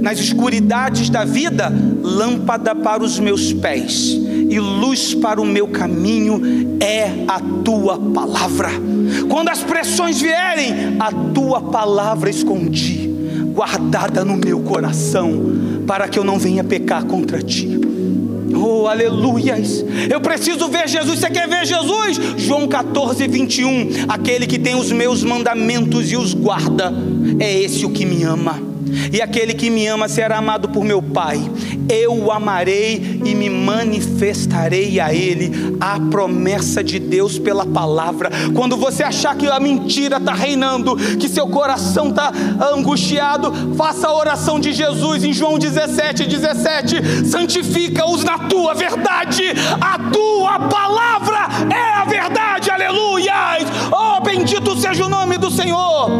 [0.00, 1.72] Nas escuridades da vida,
[2.02, 4.16] lâmpada para os meus pés
[4.50, 8.70] e luz para o meu caminho é a tua palavra.
[9.28, 13.08] Quando as pressões vierem, a tua palavra escondi,
[13.52, 15.32] guardada no meu coração,
[15.86, 17.89] para que eu não venha pecar contra ti.
[18.54, 19.84] Oh, aleluias!
[20.10, 21.18] Eu preciso ver Jesus.
[21.18, 22.20] Você quer ver Jesus?
[22.36, 23.88] João 14, 21.
[24.08, 26.92] Aquele que tem os meus mandamentos e os guarda,
[27.38, 28.69] é esse o que me ama
[29.12, 31.40] e aquele que me ama será amado por meu Pai.
[31.88, 35.76] Eu o amarei e me manifestarei a Ele.
[35.80, 38.30] A promessa de Deus pela palavra.
[38.54, 42.32] Quando você achar que a mentira está reinando, que seu coração está
[42.72, 47.26] angustiado, faça a oração de Jesus em João 17, 17.
[47.26, 49.44] Santifica-os na tua verdade.
[49.80, 52.70] A tua palavra é a verdade.
[52.70, 53.34] Aleluia!
[53.90, 56.10] Oh, bendito seja o nome do Senhor.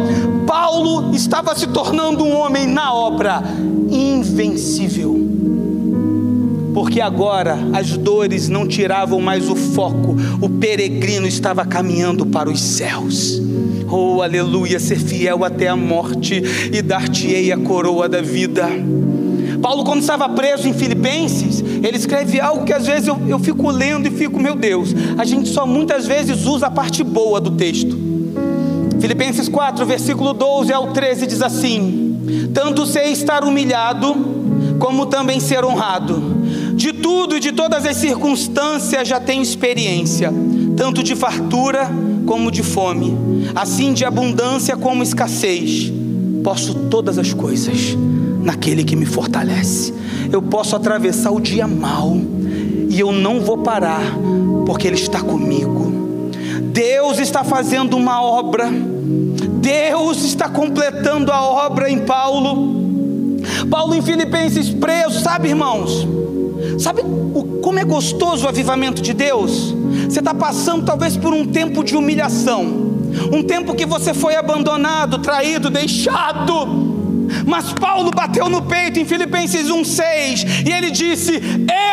[0.45, 3.43] Paulo estava se tornando um homem na obra
[3.89, 5.19] invencível.
[6.73, 12.61] Porque agora as dores não tiravam mais o foco, o peregrino estava caminhando para os
[12.61, 13.41] céus.
[13.89, 16.41] Oh, aleluia, ser fiel até a morte
[16.71, 18.69] e dar-te-ei a coroa da vida.
[19.61, 23.69] Paulo, quando estava preso em Filipenses, ele escreve algo que às vezes eu, eu fico
[23.69, 27.51] lendo e fico, meu Deus, a gente só muitas vezes usa a parte boa do
[27.51, 27.99] texto.
[28.99, 32.10] Filipenses 4, versículo 12 ao 13 diz assim:
[32.53, 34.15] Tanto sei estar humilhado,
[34.79, 36.41] como também ser honrado.
[36.75, 40.33] De tudo e de todas as circunstâncias já tenho experiência,
[40.75, 41.89] tanto de fartura
[42.25, 43.15] como de fome,
[43.55, 45.91] assim de abundância como escassez.
[46.43, 47.95] Posso todas as coisas
[48.41, 49.93] naquele que me fortalece.
[50.31, 52.17] Eu posso atravessar o dia mal
[52.89, 54.01] e eu não vou parar,
[54.65, 55.91] porque Ele está comigo.
[56.73, 58.71] Deus está fazendo uma obra,
[59.61, 62.81] Deus está completando a obra em Paulo.
[63.69, 66.07] Paulo em Filipenses preso, sabe, irmãos?
[66.79, 69.75] Sabe o, como é gostoso o avivamento de Deus?
[70.09, 72.63] Você está passando talvez por um tempo de humilhação,
[73.31, 76.89] um tempo que você foi abandonado, traído, deixado.
[77.45, 81.39] Mas Paulo bateu no peito em Filipenses 1,6 e ele disse: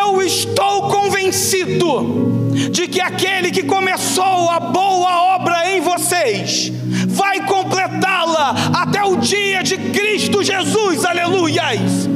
[0.03, 2.38] Eu estou convencido
[2.71, 6.73] de que aquele que começou a boa obra em vocês
[7.07, 12.09] vai completá-la até o dia de Cristo Jesus, aleluias.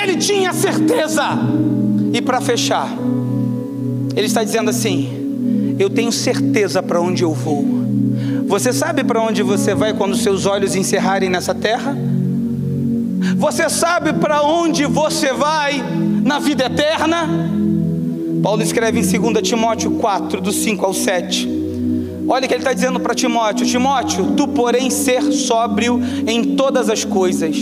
[0.00, 1.24] Ele tinha certeza,
[2.12, 2.88] e para fechar,
[4.14, 7.64] ele está dizendo assim: Eu tenho certeza para onde eu vou.
[8.46, 11.96] Você sabe para onde você vai quando seus olhos encerrarem nessa terra?
[13.36, 15.82] Você sabe para onde você vai
[16.24, 17.28] na vida eterna?
[18.42, 21.58] Paulo escreve em 2 Timóteo 4, do 5 ao 7.
[22.28, 26.90] Olha o que ele está dizendo para Timóteo: Timóteo, tu, porém, ser sóbrio em todas
[26.90, 27.56] as coisas,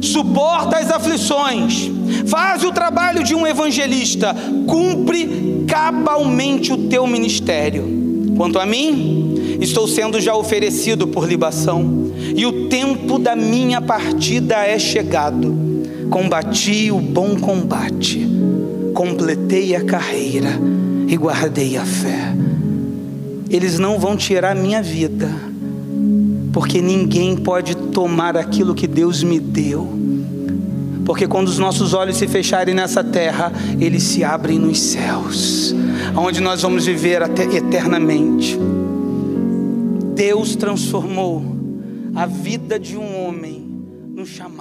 [0.00, 1.90] suporta as aflições,
[2.26, 4.34] faz o trabalho de um evangelista,
[4.68, 8.04] cumpre cabalmente o teu ministério.
[8.36, 14.56] Quanto a mim, estou sendo já oferecido por libação, e o tempo da minha partida
[14.64, 15.64] é chegado.
[16.08, 18.33] Combati o bom combate,
[18.94, 20.50] completei a carreira
[21.06, 22.34] e guardei a fé.
[23.50, 25.30] Eles não vão tirar a minha vida,
[26.52, 29.86] porque ninguém pode tomar aquilo que Deus me deu.
[31.04, 35.74] Porque quando os nossos olhos se fecharem nessa terra, eles se abrem nos céus
[36.16, 38.58] onde nós vamos viver até eternamente.
[40.14, 41.42] Deus transformou
[42.14, 43.66] a vida de um homem
[44.14, 44.53] no chamado.